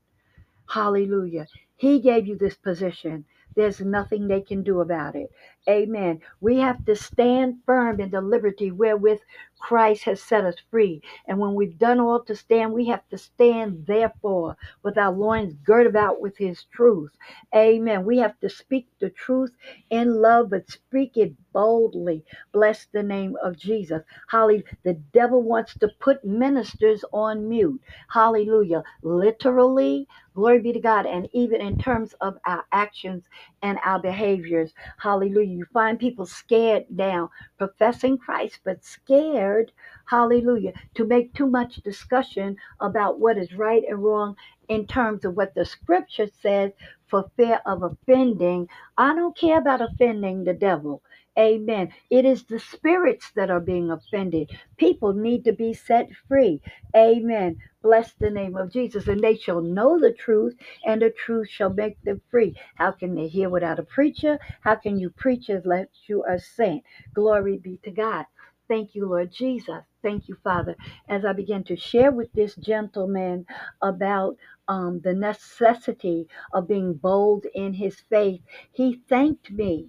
Hallelujah. 0.71 1.49
He 1.77 2.01
gave 2.01 2.27
you 2.29 2.37
this 2.39 2.57
position. 2.57 3.27
There's 3.57 3.81
nothing 3.83 4.29
they 4.29 4.43
can 4.43 4.65
do 4.65 4.81
about 4.81 5.17
it. 5.17 5.31
Amen. 5.71 6.21
We 6.43 6.59
have 6.59 6.85
to 6.87 6.97
stand 6.97 7.61
firm 7.67 8.03
in 8.03 8.11
the 8.11 8.21
liberty 8.21 8.71
wherewith 8.73 9.21
Christ 9.61 10.05
has 10.05 10.23
set 10.23 10.45
us 10.45 10.57
free. 10.71 11.03
And 11.27 11.39
when 11.41 11.55
we've 11.55 11.79
done 11.79 12.01
all 12.03 12.21
to 12.25 12.37
stand, 12.37 12.75
we 12.75 12.87
have 12.89 13.09
to 13.11 13.19
stand 13.19 13.87
therefore 13.87 14.59
with 14.85 14.99
our 14.99 15.13
loins 15.13 15.55
girded 15.65 15.89
about 15.91 16.21
with 16.21 16.37
his 16.39 16.65
truth. 16.65 17.13
Amen. 17.57 18.05
We 18.05 18.19
have 18.19 18.39
to 18.43 18.51
speak 18.51 18.89
the 19.01 19.11
truth 19.11 19.53
in 19.91 20.23
love, 20.23 20.51
but 20.51 20.71
speak 20.71 21.17
it 21.17 21.35
boldly. 21.55 22.27
Bless 22.53 22.87
the 22.93 23.05
name 23.05 23.39
of 23.43 23.57
Jesus. 23.59 24.03
Hallelujah. 24.29 24.65
The 24.85 24.95
devil 25.15 25.43
wants 25.43 25.77
to 25.79 25.89
put 26.01 26.27
ministers 26.27 27.07
on 27.15 27.49
mute. 27.49 27.81
Hallelujah. 28.11 28.85
Literally, 29.03 30.09
glory 30.35 30.61
be 30.61 30.75
to 30.75 30.81
God. 30.81 31.07
And 31.07 31.31
even 31.33 31.63
in 31.63 31.79
terms 31.79 32.15
of 32.21 32.37
our 32.47 32.67
actions 32.75 33.23
and 33.63 33.79
our 33.85 34.01
behaviors. 34.01 34.73
Hallelujah. 34.99 35.56
You 35.57 35.65
find 35.73 35.99
people 35.99 36.27
scared 36.27 36.85
now, 36.91 37.31
professing 37.57 38.19
Christ, 38.19 38.61
but 38.63 38.85
scared, 38.85 39.73
hallelujah, 40.05 40.75
to 40.95 41.07
make 41.07 41.33
too 41.33 41.47
much 41.47 41.77
discussion 41.77 42.59
about 42.79 43.19
what 43.21 43.39
is 43.39 43.55
right 43.55 43.83
and 43.89 44.05
wrong 44.05 44.37
in 44.69 44.87
terms 44.87 45.25
of 45.25 45.35
what 45.35 45.55
the 45.55 45.65
scripture 45.65 46.27
says 46.27 46.73
for 47.07 47.31
fear 47.39 47.63
of 47.65 47.83
offending. 47.83 48.69
I 48.99 49.15
don't 49.15 49.37
care 49.37 49.59
about 49.59 49.81
offending 49.81 50.45
the 50.45 50.53
devil. 50.55 51.03
Amen. 51.39 51.93
It 52.11 52.27
is 52.27 52.45
the 52.45 52.59
spirits 52.61 53.33
that 53.37 53.51
are 53.51 53.61
being 53.61 53.91
offended. 53.91 54.51
People 54.79 55.15
need 55.15 55.45
to 55.45 55.53
be 55.53 55.75
set 55.75 56.11
free. 56.29 56.61
Amen. 56.97 57.59
Bless 57.83 58.15
the 58.21 58.31
name 58.31 58.57
of 58.57 58.71
Jesus. 58.73 59.09
And 59.09 59.21
they 59.23 59.37
shall 59.37 59.63
know 59.63 59.99
the 60.01 60.13
truth, 60.13 60.57
and 60.87 61.03
the 61.03 61.11
truth 61.11 61.49
shall 61.49 61.73
make 61.73 62.03
them 62.05 62.21
free. 62.31 62.55
How 62.77 62.93
can 62.93 63.15
they 63.15 63.29
hear 63.29 63.51
without 63.51 63.79
a 63.81 63.85
preacher? 63.85 64.39
How 64.63 64.77
can 64.77 64.99
you 64.99 65.11
preach 65.11 65.49
unless 65.49 65.89
you 66.09 66.23
are 66.25 66.39
sent? 66.39 66.85
Glory 67.15 67.59
be 67.59 67.79
to 67.85 67.91
God. 67.91 68.27
Thank 68.69 68.95
you, 68.95 69.09
Lord 69.09 69.33
Jesus. 69.33 69.85
Thank 70.03 70.29
you, 70.29 70.37
Father. 70.45 70.77
As 71.09 71.25
I 71.25 71.33
began 71.35 71.65
to 71.65 71.77
share 71.77 72.13
with 72.13 72.33
this 72.35 72.57
gentleman 72.57 73.47
about 73.83 74.37
um, 74.69 75.01
the 75.05 75.15
necessity 75.15 76.29
of 76.55 76.69
being 76.69 76.95
bold 76.95 77.47
in 77.55 77.75
his 77.75 78.01
faith, 78.11 78.43
he 78.73 79.03
thanked 79.09 79.51
me. 79.51 79.89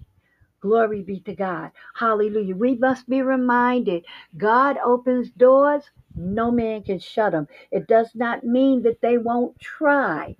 Glory 0.60 1.02
be 1.02 1.20
to 1.20 1.34
God. 1.34 1.72
Hallelujah. 1.94 2.56
We 2.56 2.76
must 2.76 3.08
be 3.08 3.22
reminded 3.22 4.04
God 4.36 4.78
opens 4.84 5.30
doors, 5.30 5.84
no 6.16 6.50
man 6.50 6.82
can 6.82 6.98
shut 6.98 7.32
them. 7.32 7.48
It 7.70 7.86
does 7.88 8.10
not 8.16 8.44
mean 8.44 8.82
that 8.82 9.00
they 9.02 9.18
won't 9.18 9.58
try. 9.60 10.36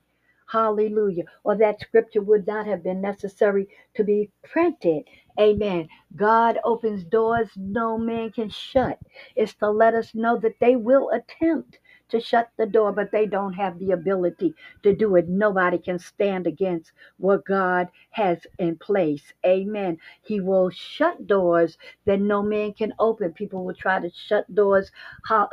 Hallelujah. 0.49 1.25
Or 1.45 1.57
that 1.57 1.81
scripture 1.81 2.23
would 2.23 2.47
not 2.49 2.67
have 2.67 2.83
been 2.83 3.01
necessary 3.03 3.69
to 3.97 4.05
be 4.05 4.31
printed. 4.45 5.05
Amen. 5.41 5.89
God 6.17 6.59
opens 6.65 7.05
doors 7.05 7.51
no 7.57 7.99
man 7.99 8.33
can 8.33 8.51
shut. 8.51 8.99
It's 9.37 9.55
to 9.57 9.71
let 9.71 9.95
us 9.95 10.15
know 10.15 10.39
that 10.41 10.59
they 10.61 10.77
will 10.77 11.11
attempt 11.11 11.79
to 12.11 12.21
shut 12.21 12.51
the 12.59 12.67
door, 12.67 12.93
but 12.93 13.13
they 13.13 13.27
don't 13.27 13.55
have 13.55 13.79
the 13.79 13.93
ability 13.93 14.55
to 14.85 14.95
do 14.95 15.17
it. 15.17 15.29
Nobody 15.29 15.79
can 15.79 15.99
stand 15.99 16.47
against 16.47 16.93
what 17.19 17.45
God 17.47 17.89
has 18.11 18.47
in 18.59 18.77
place. 18.79 19.23
Amen. 19.47 19.99
He 20.23 20.41
will 20.41 20.71
shut 20.71 21.27
doors 21.27 21.79
that 22.07 22.21
no 22.21 22.43
man 22.43 22.75
can 22.75 22.95
open. 22.99 23.33
People 23.33 23.65
will 23.65 23.75
try 23.75 24.01
to 24.01 24.11
shut 24.29 24.53
doors, 24.55 24.91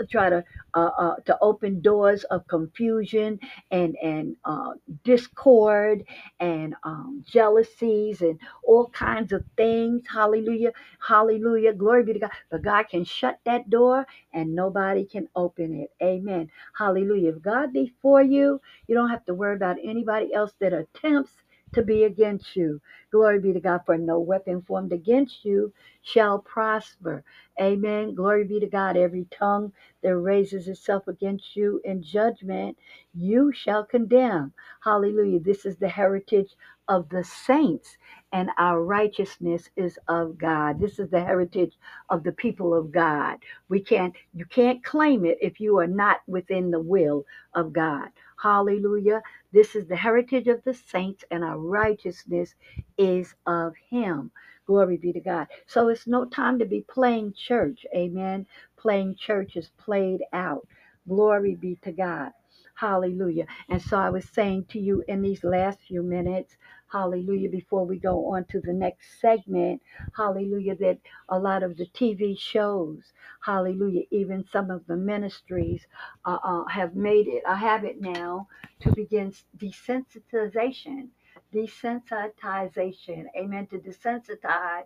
try 0.09 0.29
to 0.31 0.43
uh, 0.75 0.91
uh, 0.99 1.15
to 1.25 1.37
open 1.41 1.81
doors 1.81 2.25
of 2.25 2.47
confusion 2.47 3.39
and 3.71 3.95
and 4.03 4.37
uh, 4.45 4.73
discord 5.05 6.05
and 6.39 6.75
um, 6.85 7.23
jealousies 7.27 8.21
and 8.21 8.39
all 8.65 8.89
kinds 8.89 9.33
of 9.33 9.43
things. 9.57 10.03
Hallelujah, 10.13 10.71
hallelujah, 11.07 11.73
glory 11.73 12.03
be 12.05 12.13
to 12.13 12.19
God. 12.19 12.31
But 12.51 12.63
God 12.63 12.85
can 12.89 13.05
shut 13.05 13.39
that 13.45 13.69
door 13.69 14.07
and 14.33 14.55
nobody 14.55 15.05
can 15.05 15.29
open 15.35 15.75
it. 15.81 15.91
Amen. 16.03 16.44
Amen. 16.45 16.51
Hallelujah. 16.77 17.31
If 17.35 17.41
God 17.43 17.73
be 17.73 17.93
for 18.01 18.21
you, 18.21 18.61
you 18.87 18.95
don't 18.95 19.09
have 19.09 19.25
to 19.25 19.35
worry 19.35 19.55
about 19.55 19.77
anybody 19.83 20.33
else 20.33 20.53
that 20.59 20.73
attempts 20.73 21.33
to 21.73 21.83
be 21.83 22.03
against 22.05 22.55
you. 22.55 22.81
Glory 23.11 23.39
be 23.39 23.53
to 23.53 23.61
God, 23.61 23.81
for 23.85 23.97
no 23.97 24.19
weapon 24.19 24.61
formed 24.63 24.93
against 24.93 25.45
you 25.45 25.73
shall 26.03 26.39
prosper. 26.39 27.23
Amen. 27.61 28.15
Glory 28.15 28.45
be 28.45 28.59
to 28.59 28.67
God. 28.67 28.97
Every 28.97 29.27
tongue 29.31 29.73
that 30.03 30.17
raises 30.17 30.67
itself 30.67 31.07
against 31.07 31.55
you 31.55 31.81
in 31.85 32.03
judgment, 32.03 32.77
you 33.15 33.51
shall 33.53 33.85
condemn. 33.85 34.53
Hallelujah. 34.83 35.39
This 35.41 35.65
is 35.65 35.77
the 35.77 35.89
heritage 35.89 36.55
of 36.89 37.09
the 37.09 37.23
saints, 37.23 37.97
and 38.35 38.51
our 38.59 38.83
righteousness 38.83 39.71
is 39.77 39.99
of 40.09 40.37
God. 40.37 40.79
This 40.81 40.99
is 40.99 41.09
the 41.09 41.25
heritage 41.25 41.73
of 42.11 42.23
the 42.25 42.33
people 42.33 42.75
of 42.75 42.93
God. 42.93 43.39
We 43.69 43.81
can't, 43.81 44.15
you 44.35 44.45
can't 44.45 44.85
claim 44.85 45.25
it 45.25 45.39
if 45.41 45.61
you 45.61 45.79
are 45.79 45.87
not 45.87 46.19
within 46.27 46.71
the 46.71 46.81
will 46.81 47.25
of 47.55 47.73
God. 47.73 48.09
Hallelujah. 48.43 49.23
This 49.53 49.75
is 49.75 49.87
the 49.87 49.97
heritage 49.97 50.47
of 50.49 50.63
the 50.65 50.75
saints, 50.75 51.25
and 51.31 51.43
our 51.43 51.59
righteousness 51.59 52.55
is 52.99 53.35
of 53.47 53.73
Him. 53.89 54.31
Glory 54.67 54.97
be 54.99 55.13
to 55.13 55.21
God. 55.21 55.47
So 55.67 55.89
it's 55.89 56.07
no 56.07 56.25
time 56.27 56.59
to 56.59 56.65
be 56.67 56.83
playing 56.89 57.33
church. 57.35 57.87
Amen. 57.95 58.47
Playing 58.77 59.15
church 59.17 59.57
is 59.57 59.71
played 59.79 60.21
out. 60.33 60.67
Glory 61.09 61.55
be 61.55 61.77
to 61.83 61.93
God. 61.93 62.33
Hallelujah. 62.75 63.47
And 63.69 63.81
so 63.81 63.97
I 63.99 64.11
was 64.11 64.25
saying 64.29 64.67
to 64.71 64.79
you 64.79 65.03
in 65.09 65.23
these 65.23 65.43
last 65.43 65.81
few 65.87 66.03
minutes, 66.03 66.57
hallelujah, 66.91 67.49
before 67.49 67.85
we 67.85 67.99
go 67.99 68.33
on 68.33 68.45
to 68.45 68.61
the 68.61 68.73
next 68.73 69.19
segment, 69.21 69.81
hallelujah, 70.15 70.75
that 70.77 70.99
a 71.29 71.39
lot 71.39 71.63
of 71.63 71.77
the 71.77 71.85
TV 71.87 72.39
shows, 72.39 73.13
hallelujah, 73.43 74.03
even 74.11 74.45
some 74.51 74.71
of 74.71 74.85
the 74.87 74.95
ministries 74.97 75.87
uh, 76.25 76.37
uh, 76.43 76.65
have 76.67 76.95
made 76.95 77.27
it 77.27 77.43
a 77.47 77.55
habit 77.55 78.01
now 78.01 78.47
to 78.81 78.91
begin 78.93 79.33
desensitization, 79.57 81.09
desensitization, 81.53 83.25
amen, 83.37 83.67
to 83.67 83.79
desensitize, 83.79 84.85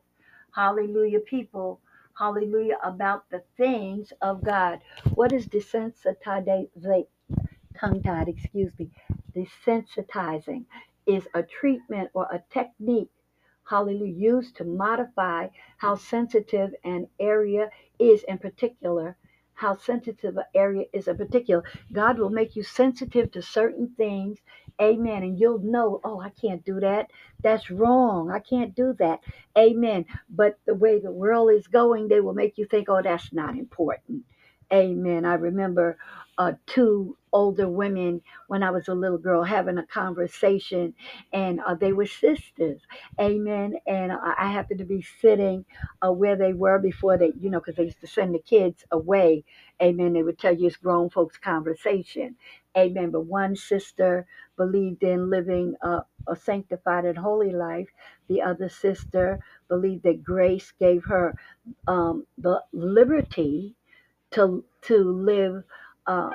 hallelujah, 0.55 1.19
people, 1.21 1.81
hallelujah, 2.17 2.77
about 2.83 3.29
the 3.31 3.43
things 3.57 4.13
of 4.21 4.43
God. 4.43 4.79
What 5.15 5.33
is 5.33 5.47
desensitization? 5.47 7.07
tongue 7.79 8.01
tied, 8.03 8.27
excuse 8.29 8.73
me, 8.79 8.89
desensitizing 9.35 10.65
is 11.09 11.27
a 11.33 11.43
treatment 11.43 12.11
or 12.13 12.25
a 12.31 12.43
technique, 12.53 13.11
hallelujah, 13.69 14.13
used 14.13 14.57
to 14.57 14.65
modify 14.65 15.49
how 15.77 15.95
sensitive 15.95 16.71
an 16.85 17.07
area 17.19 17.69
is 17.99 18.23
in 18.29 18.37
particular. 18.39 19.17
How 19.55 19.77
sensitive 19.77 20.37
an 20.37 20.45
area 20.55 20.85
is 20.93 21.09
in 21.09 21.17
particular. 21.17 21.63
God 21.93 22.19
will 22.19 22.29
make 22.29 22.55
you 22.55 22.63
sensitive 22.63 23.31
to 23.33 23.41
certain 23.41 23.93
things. 23.97 24.39
Amen. 24.81 25.23
And 25.23 25.39
you'll 25.39 25.59
know, 25.59 26.01
oh, 26.05 26.21
I 26.21 26.29
can't 26.29 26.65
do 26.65 26.79
that. 26.81 27.11
That's 27.43 27.71
wrong. 27.71 28.31
I 28.31 28.39
can't 28.39 28.75
do 28.75 28.95
that. 28.99 29.21
Amen. 29.57 30.05
But 30.29 30.59
the 30.67 30.75
way 30.75 30.99
the 31.01 31.11
world 31.11 31.51
is 31.51 31.67
going, 31.67 32.07
they 32.09 32.21
will 32.21 32.35
make 32.35 32.57
you 32.57 32.67
think, 32.67 32.89
oh, 32.89 33.01
that's 33.03 33.33
not 33.33 33.57
important. 33.57 34.23
Amen. 34.73 35.25
I 35.25 35.35
remember 35.35 35.97
uh, 36.39 36.53
two 36.67 37.17
older 37.33 37.67
women 37.69 38.21
when 38.47 38.63
I 38.63 38.71
was 38.71 38.87
a 38.87 38.95
little 38.95 39.17
girl 39.19 39.43
having 39.43 39.77
a 39.77 39.85
conversation, 39.85 40.95
and 41.33 41.59
uh, 41.67 41.75
they 41.75 41.93
were 41.93 42.07
sisters. 42.07 42.81
Amen. 43.19 43.75
And 43.85 44.11
I, 44.13 44.49
happened 44.51 44.79
to 44.79 44.85
be 44.85 45.05
sitting 45.21 45.65
uh, 46.03 46.11
where 46.13 46.37
they 46.37 46.53
were 46.53 46.79
before 46.79 47.17
they, 47.17 47.33
you 47.39 47.49
know, 47.51 47.59
because 47.59 47.75
they 47.75 47.83
used 47.83 48.01
to 48.01 48.07
send 48.07 48.33
the 48.33 48.39
kids 48.39 48.85
away. 48.91 49.43
Amen. 49.83 50.13
They 50.13 50.23
would 50.23 50.39
tell 50.39 50.55
you 50.55 50.67
it's 50.67 50.77
grown 50.77 51.09
folks' 51.09 51.37
conversation. 51.37 52.35
Amen. 52.77 53.11
But 53.11 53.25
one 53.25 53.55
sister 53.55 54.25
believed 54.57 55.03
in 55.03 55.29
living 55.29 55.75
a, 55.81 56.01
a 56.27 56.35
sanctified 56.35 57.05
and 57.05 57.17
holy 57.17 57.51
life. 57.51 57.89
The 58.29 58.41
other 58.41 58.69
sister 58.69 59.39
believed 59.67 60.03
that 60.03 60.23
grace 60.23 60.71
gave 60.79 61.03
her 61.05 61.35
um, 61.87 62.25
the 62.37 62.63
liberty 62.73 63.75
to 64.31 64.63
to 64.83 64.97
live 65.03 65.63
uh, 66.09 66.31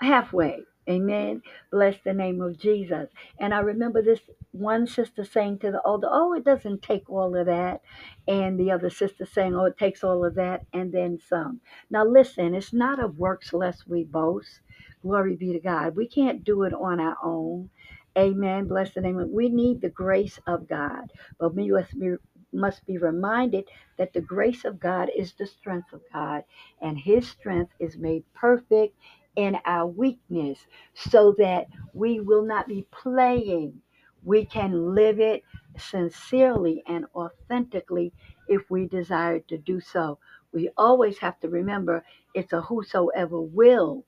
halfway. 0.00 0.60
Amen. 0.88 1.42
Bless 1.72 1.96
the 2.04 2.14
name 2.14 2.40
of 2.40 2.58
Jesus. 2.58 3.08
And 3.40 3.52
I 3.54 3.60
remember 3.60 4.02
this 4.02 4.20
one 4.52 4.86
sister 4.86 5.24
saying 5.24 5.60
to 5.60 5.72
the 5.72 5.82
older, 5.82 6.08
Oh, 6.10 6.34
it 6.34 6.44
doesn't 6.44 6.82
take 6.82 7.10
all 7.10 7.36
of 7.36 7.46
that. 7.46 7.82
And 8.28 8.58
the 8.58 8.70
other 8.70 8.90
sister 8.90 9.26
saying, 9.26 9.54
Oh, 9.56 9.66
it 9.66 9.78
takes 9.78 10.04
all 10.04 10.24
of 10.24 10.36
that 10.36 10.64
and 10.72 10.92
then 10.92 11.18
some. 11.28 11.60
Now, 11.90 12.04
listen, 12.06 12.54
it's 12.54 12.72
not 12.72 13.00
of 13.02 13.18
works 13.18 13.52
lest 13.52 13.88
we 13.88 14.04
boast. 14.04 14.60
Glory 15.02 15.36
be 15.36 15.52
to 15.54 15.60
God. 15.60 15.96
We 15.96 16.08
can't 16.08 16.44
do 16.44 16.62
it 16.64 16.74
on 16.74 17.00
our 17.00 17.16
own. 17.24 17.70
Amen. 18.18 18.68
Bless 18.68 18.94
the 18.94 19.02
name 19.02 19.18
of 19.18 19.28
We 19.28 19.48
need 19.50 19.82
the 19.82 19.90
grace 19.90 20.38
of 20.46 20.68
God. 20.68 21.12
But 21.40 21.54
we 21.54 21.70
must 21.70 21.98
be, 21.98 22.14
must 22.52 22.86
be 22.86 22.98
reminded 22.98 23.66
that 23.98 24.12
the 24.14 24.22
grace 24.22 24.64
of 24.64 24.80
God 24.80 25.10
is 25.16 25.34
the 25.34 25.46
strength 25.46 25.92
of 25.92 26.02
God. 26.12 26.44
And 26.82 26.98
his 26.98 27.28
strength 27.28 27.72
is 27.80 27.98
made 27.98 28.24
perfect 28.34 28.96
in 29.36 29.58
our 29.66 29.86
weakness 29.86 30.58
so 30.94 31.34
that 31.38 31.66
we 31.94 32.20
will 32.20 32.44
not 32.44 32.68
be 32.68 32.86
playing. 32.92 33.82
We 34.24 34.44
can 34.46 34.94
live 34.94 35.20
it 35.20 35.42
sincerely 35.78 36.82
and 36.88 37.06
authentically 37.14 38.12
if 38.48 38.62
we 38.70 38.86
desire 38.88 39.40
to 39.40 39.58
do 39.58 39.80
so. 39.80 40.18
We 40.52 40.70
always 40.76 41.18
have 41.18 41.40
to 41.40 41.48
remember 41.48 42.04
it's 42.34 42.52
a 42.52 42.62
whosoever 42.62 43.40
will. 43.40 44.04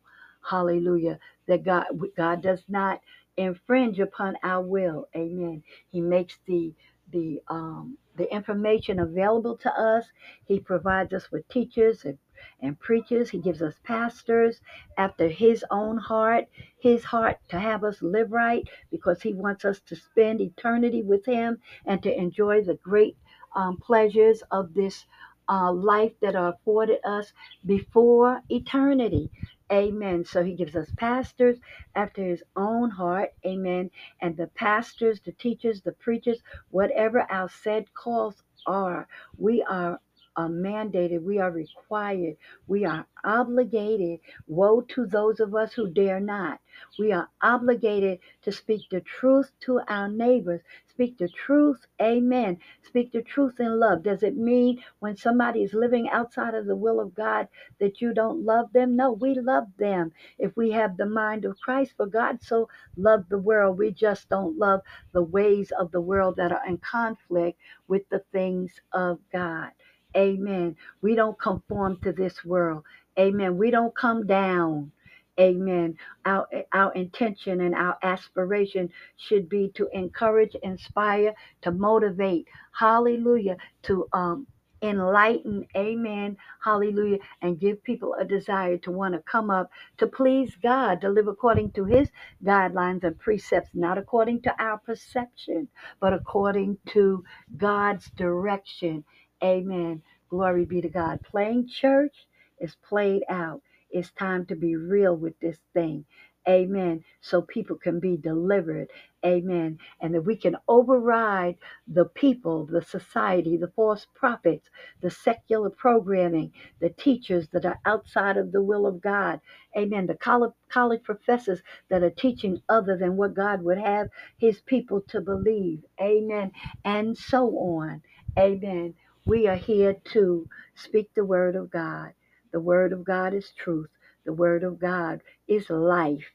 Hallelujah. 0.48 1.18
That 1.48 1.64
God 1.64 1.86
God 2.16 2.42
does 2.42 2.64
not 2.68 3.00
infringe 3.36 4.00
upon 4.00 4.36
our 4.42 4.62
will. 4.62 5.08
Amen. 5.16 5.62
He 5.90 6.00
makes 6.00 6.38
the 6.46 6.74
the 7.12 7.40
um 7.48 7.98
the 8.16 8.32
information 8.32 8.98
available 8.98 9.56
to 9.58 9.72
us. 9.72 10.06
He 10.44 10.60
provides 10.60 11.12
us 11.12 11.30
with 11.32 11.48
teachers 11.48 12.04
and 12.04 12.18
and 12.60 12.78
preachers. 12.80 13.30
He 13.30 13.38
gives 13.38 13.62
us 13.62 13.74
pastors 13.84 14.60
after 14.98 15.28
his 15.28 15.64
own 15.70 15.98
heart, 15.98 16.46
his 16.78 17.04
heart 17.04 17.38
to 17.48 17.58
have 17.60 17.84
us 17.84 18.02
live 18.02 18.32
right 18.32 18.68
because 18.90 19.22
he 19.22 19.32
wants 19.32 19.64
us 19.64 19.80
to 19.82 19.96
spend 19.96 20.40
eternity 20.40 21.02
with 21.02 21.24
him 21.26 21.58
and 21.86 22.02
to 22.02 22.12
enjoy 22.16 22.62
the 22.62 22.74
great 22.74 23.16
um, 23.54 23.76
pleasures 23.78 24.42
of 24.50 24.74
this 24.74 25.06
uh, 25.48 25.72
life 25.72 26.12
that 26.20 26.34
are 26.34 26.48
afforded 26.54 26.98
us 27.04 27.32
before 27.66 28.42
eternity. 28.48 29.30
Amen. 29.72 30.24
So 30.26 30.44
he 30.44 30.54
gives 30.54 30.76
us 30.76 30.88
pastors 30.96 31.58
after 31.96 32.24
his 32.24 32.44
own 32.56 32.90
heart. 32.90 33.34
Amen. 33.46 33.90
And 34.22 34.36
the 34.36 34.48
pastors, 34.48 35.20
the 35.20 35.32
teachers, 35.32 35.82
the 35.82 35.92
preachers, 35.92 36.40
whatever 36.70 37.22
our 37.30 37.48
said 37.48 37.94
calls 37.94 38.36
are, 38.66 39.08
we 39.38 39.64
are 39.64 40.00
are 40.38 40.48
mandated, 40.50 41.22
we 41.24 41.38
are 41.40 41.50
required, 41.50 42.36
we 42.68 42.84
are 42.86 43.06
obligated. 43.24 44.20
Woe 44.48 44.82
to 44.82 45.06
those 45.06 45.40
of 45.40 45.56
us 45.56 45.74
who 45.74 45.88
dare 45.90 46.20
not. 46.20 46.60
We 46.98 47.12
are 47.12 47.30
obligated 47.42 48.20
to 48.42 48.52
speak 48.52 48.82
the 48.90 49.00
truth 49.00 49.50
to 49.62 49.80
our 49.88 50.08
neighbors. 50.08 50.60
Speak 51.02 51.18
the 51.18 51.28
truth, 51.28 51.86
amen. 52.00 52.58
Speak 52.84 53.12
the 53.12 53.22
truth 53.22 53.60
in 53.60 53.80
love. 53.80 54.04
Does 54.04 54.22
it 54.22 54.36
mean 54.36 54.84
when 55.00 55.16
somebody 55.16 55.64
is 55.64 55.74
living 55.74 56.08
outside 56.08 56.54
of 56.54 56.66
the 56.66 56.76
will 56.76 57.00
of 57.00 57.16
God 57.16 57.48
that 57.80 58.00
you 58.00 58.14
don't 58.14 58.44
love 58.44 58.72
them? 58.72 58.96
No, 58.96 59.12
we 59.12 59.34
love 59.34 59.66
them 59.78 60.12
if 60.38 60.56
we 60.56 60.70
have 60.72 60.96
the 60.96 61.06
mind 61.06 61.44
of 61.44 61.60
Christ. 61.60 61.94
For 61.96 62.06
God 62.06 62.44
so 62.44 62.68
loved 62.96 63.30
the 63.30 63.38
world, 63.38 63.78
we 63.78 63.90
just 63.90 64.28
don't 64.28 64.58
love 64.58 64.82
the 65.12 65.24
ways 65.24 65.72
of 65.72 65.90
the 65.90 66.00
world 66.00 66.36
that 66.36 66.52
are 66.52 66.66
in 66.68 66.78
conflict 66.78 67.58
with 67.88 68.08
the 68.10 68.20
things 68.32 68.72
of 68.92 69.18
God. 69.32 69.72
Amen. 70.16 70.76
We 71.02 71.16
don't 71.16 71.40
conform 71.40 71.98
to 72.04 72.12
this 72.12 72.44
world. 72.44 72.84
Amen. 73.18 73.58
We 73.58 73.72
don't 73.72 73.96
come 73.96 74.26
down. 74.28 74.92
Amen. 75.40 75.96
Our, 76.24 76.46
our 76.72 76.92
intention 76.94 77.60
and 77.62 77.74
our 77.74 77.98
aspiration 78.02 78.90
should 79.16 79.48
be 79.48 79.70
to 79.74 79.88
encourage, 79.92 80.54
inspire, 80.62 81.34
to 81.62 81.72
motivate. 81.72 82.46
Hallelujah. 82.72 83.56
To 83.84 84.08
um, 84.12 84.46
enlighten. 84.82 85.66
Amen. 85.76 86.36
Hallelujah. 86.64 87.18
And 87.42 87.58
give 87.60 87.82
people 87.82 88.14
a 88.14 88.24
desire 88.24 88.78
to 88.78 88.92
want 88.92 89.14
to 89.14 89.20
come 89.22 89.50
up 89.50 89.70
to 89.98 90.06
please 90.06 90.56
God, 90.62 91.00
to 91.02 91.08
live 91.08 91.28
according 91.28 91.72
to 91.72 91.84
His 91.84 92.10
guidelines 92.44 93.04
and 93.04 93.18
precepts, 93.18 93.70
not 93.74 93.98
according 93.98 94.42
to 94.42 94.54
our 94.62 94.78
perception, 94.78 95.68
but 96.00 96.12
according 96.12 96.78
to 96.90 97.24
God's 97.56 98.10
direction. 98.16 99.04
Amen. 99.44 100.02
Glory 100.30 100.64
be 100.66 100.80
to 100.82 100.88
God. 100.90 101.20
Playing 101.24 101.68
church 101.68 102.16
is 102.60 102.76
played 102.88 103.22
out. 103.28 103.62
It's 103.92 104.12
time 104.12 104.46
to 104.48 104.56
be 104.56 104.76
real 104.76 105.16
with 105.16 105.40
this 105.40 105.58
thing. 105.74 106.06
Amen. 106.48 107.04
So 107.22 107.42
people 107.42 107.76
can 107.76 108.00
be 108.00 108.16
delivered. 108.18 108.88
Amen. 109.26 109.78
And 110.00 110.14
that 110.14 110.22
we 110.22 110.36
can 110.36 110.56
override 110.68 111.56
the 111.88 112.06
people, 112.06 112.66
the 112.66 112.82
society, 112.82 113.58
the 113.58 113.72
false 113.76 114.06
prophets, 114.16 114.68
the 115.02 115.10
secular 115.10 115.70
programming, 115.70 116.52
the 116.80 116.90
teachers 116.90 117.48
that 117.52 117.66
are 117.66 117.80
outside 117.86 118.38
of 118.38 118.52
the 118.52 118.62
will 118.62 118.86
of 118.86 119.02
God. 119.02 119.40
Amen. 119.78 120.06
The 120.08 120.16
college, 120.16 120.52
college 120.70 121.04
professors 121.04 121.60
that 121.90 122.02
are 122.02 122.10
teaching 122.10 122.62
other 122.68 122.96
than 122.98 123.16
what 123.18 123.34
God 123.34 123.62
would 123.62 123.78
have 123.78 124.08
his 124.38 124.60
people 124.62 125.02
to 125.10 125.20
believe. 125.22 125.84
Amen. 126.00 126.52
And 126.84 127.18
so 127.18 127.48
on. 127.58 128.02
Amen. 128.38 128.94
We 129.26 129.48
are 129.48 129.56
here 129.56 129.94
to 130.14 130.48
speak 130.74 131.10
the 131.14 131.24
word 131.24 131.56
of 131.56 131.70
God. 131.70 132.12
The 132.52 132.60
word 132.60 132.92
of 132.92 133.04
God 133.04 133.34
is 133.34 133.52
truth. 133.58 133.90
The 134.26 134.32
word 134.34 134.64
of 134.64 134.80
God 134.80 135.22
is 135.48 135.70
life. 135.70 136.26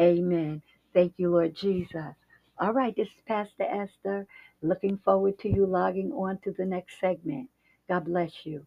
Amen. 0.00 0.62
Thank 0.94 1.14
you, 1.18 1.30
Lord 1.30 1.54
Jesus. 1.56 2.14
All 2.60 2.72
right, 2.74 2.96
this 2.96 3.08
is 3.08 3.22
Pastor 3.26 3.64
Esther. 3.64 4.26
Looking 4.62 4.98
forward 5.04 5.38
to 5.40 5.48
you 5.50 5.66
logging 5.66 6.12
on 6.12 6.38
to 6.44 6.52
the 6.58 6.66
next 6.66 7.00
segment. 7.00 7.50
God 7.88 8.06
bless 8.06 8.46
you. 8.46 8.66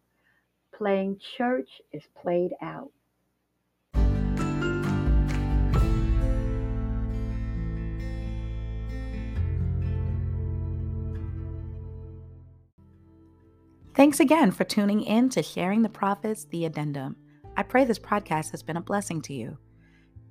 Playing 0.76 1.20
church 1.38 1.70
is 1.94 2.04
played 2.22 2.54
out. 2.62 2.92
Thanks 14.02 14.20
again 14.20 14.50
for 14.50 14.64
tuning 14.64 15.04
in 15.04 15.30
to 15.30 15.44
Sharing 15.44 15.84
the 15.84 15.88
Profits, 15.88 16.46
the 16.46 16.66
Addendum. 16.66 17.16
I 17.56 17.62
pray 17.62 17.86
this 17.86 18.00
podcast 18.00 18.50
has 18.50 18.64
been 18.64 18.78
a 18.78 18.82
blessing 18.82 19.22
to 19.22 19.34
you. 19.36 19.60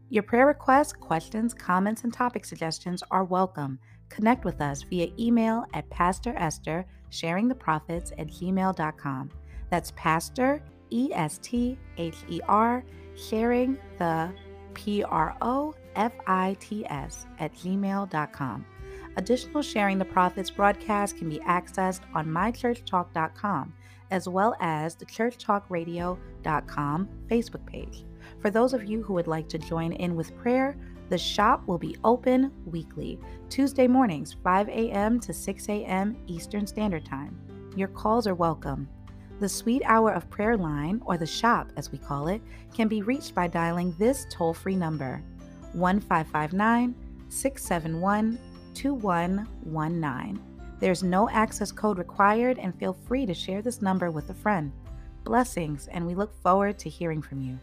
Your 0.08 0.24
prayer 0.24 0.48
requests, 0.48 0.92
questions, 0.92 1.54
comments, 1.54 2.02
and 2.02 2.12
topic 2.12 2.44
suggestions 2.44 3.04
are 3.12 3.22
welcome. 3.22 3.78
Connect 4.08 4.44
with 4.44 4.60
us 4.60 4.82
via 4.82 5.12
email 5.16 5.66
at 5.72 5.88
Pastor 5.88 6.34
Esther, 6.36 6.84
sharing 7.10 7.46
the 7.46 7.54
profits 7.54 8.10
at 8.18 8.26
gmail.com. 8.26 9.30
That's 9.70 9.92
Pastor, 9.92 10.64
E 10.90 11.12
S 11.12 11.38
T 11.38 11.78
H 11.96 12.16
E 12.28 12.40
R, 12.48 12.84
sharing 13.14 13.78
the 13.98 14.32
P 14.74 15.04
R 15.04 15.36
O 15.42 15.76
F 15.94 16.12
I 16.26 16.56
T 16.58 16.84
S 16.86 17.24
at 17.38 17.54
gmail.com. 17.54 18.66
Additional 19.16 19.62
Sharing 19.62 19.98
the 19.98 20.04
Profits 20.04 20.50
broadcasts 20.50 21.18
can 21.18 21.28
be 21.28 21.40
accessed 21.40 22.02
on 22.14 22.26
mychurchtalk.com 22.26 23.74
as 24.10 24.28
well 24.28 24.54
as 24.60 24.94
the 24.94 25.06
churchtalkradio.com 25.06 27.08
Facebook 27.28 27.66
page. 27.66 28.04
For 28.40 28.50
those 28.50 28.72
of 28.72 28.84
you 28.84 29.02
who 29.02 29.14
would 29.14 29.26
like 29.26 29.48
to 29.48 29.58
join 29.58 29.92
in 29.92 30.14
with 30.14 30.36
prayer, 30.36 30.76
the 31.08 31.18
shop 31.18 31.66
will 31.66 31.78
be 31.78 31.96
open 32.04 32.52
weekly, 32.66 33.18
Tuesday 33.48 33.88
mornings, 33.88 34.36
5 34.44 34.68
a.m. 34.68 35.18
to 35.20 35.32
6 35.32 35.68
a.m. 35.68 36.16
Eastern 36.26 36.66
Standard 36.66 37.04
Time. 37.04 37.38
Your 37.76 37.88
calls 37.88 38.26
are 38.26 38.34
welcome. 38.34 38.88
The 39.40 39.48
Sweet 39.48 39.82
Hour 39.86 40.12
of 40.12 40.30
Prayer 40.30 40.56
line, 40.56 41.00
or 41.04 41.16
the 41.16 41.26
shop 41.26 41.72
as 41.76 41.90
we 41.90 41.98
call 41.98 42.28
it, 42.28 42.40
can 42.74 42.88
be 42.88 43.02
reached 43.02 43.34
by 43.34 43.48
dialing 43.48 43.94
this 43.98 44.26
toll 44.30 44.54
free 44.54 44.76
number 44.76 45.22
1559 45.72 46.94
671 47.28 48.38
2119. 48.74 50.40
There's 50.78 51.02
no 51.02 51.28
access 51.28 51.70
code 51.70 51.98
required, 51.98 52.58
and 52.58 52.74
feel 52.78 52.94
free 53.06 53.26
to 53.26 53.34
share 53.34 53.62
this 53.62 53.82
number 53.82 54.10
with 54.10 54.30
a 54.30 54.34
friend. 54.34 54.72
Blessings, 55.24 55.88
and 55.88 56.06
we 56.06 56.14
look 56.14 56.34
forward 56.42 56.78
to 56.78 56.88
hearing 56.88 57.20
from 57.20 57.40
you. 57.40 57.58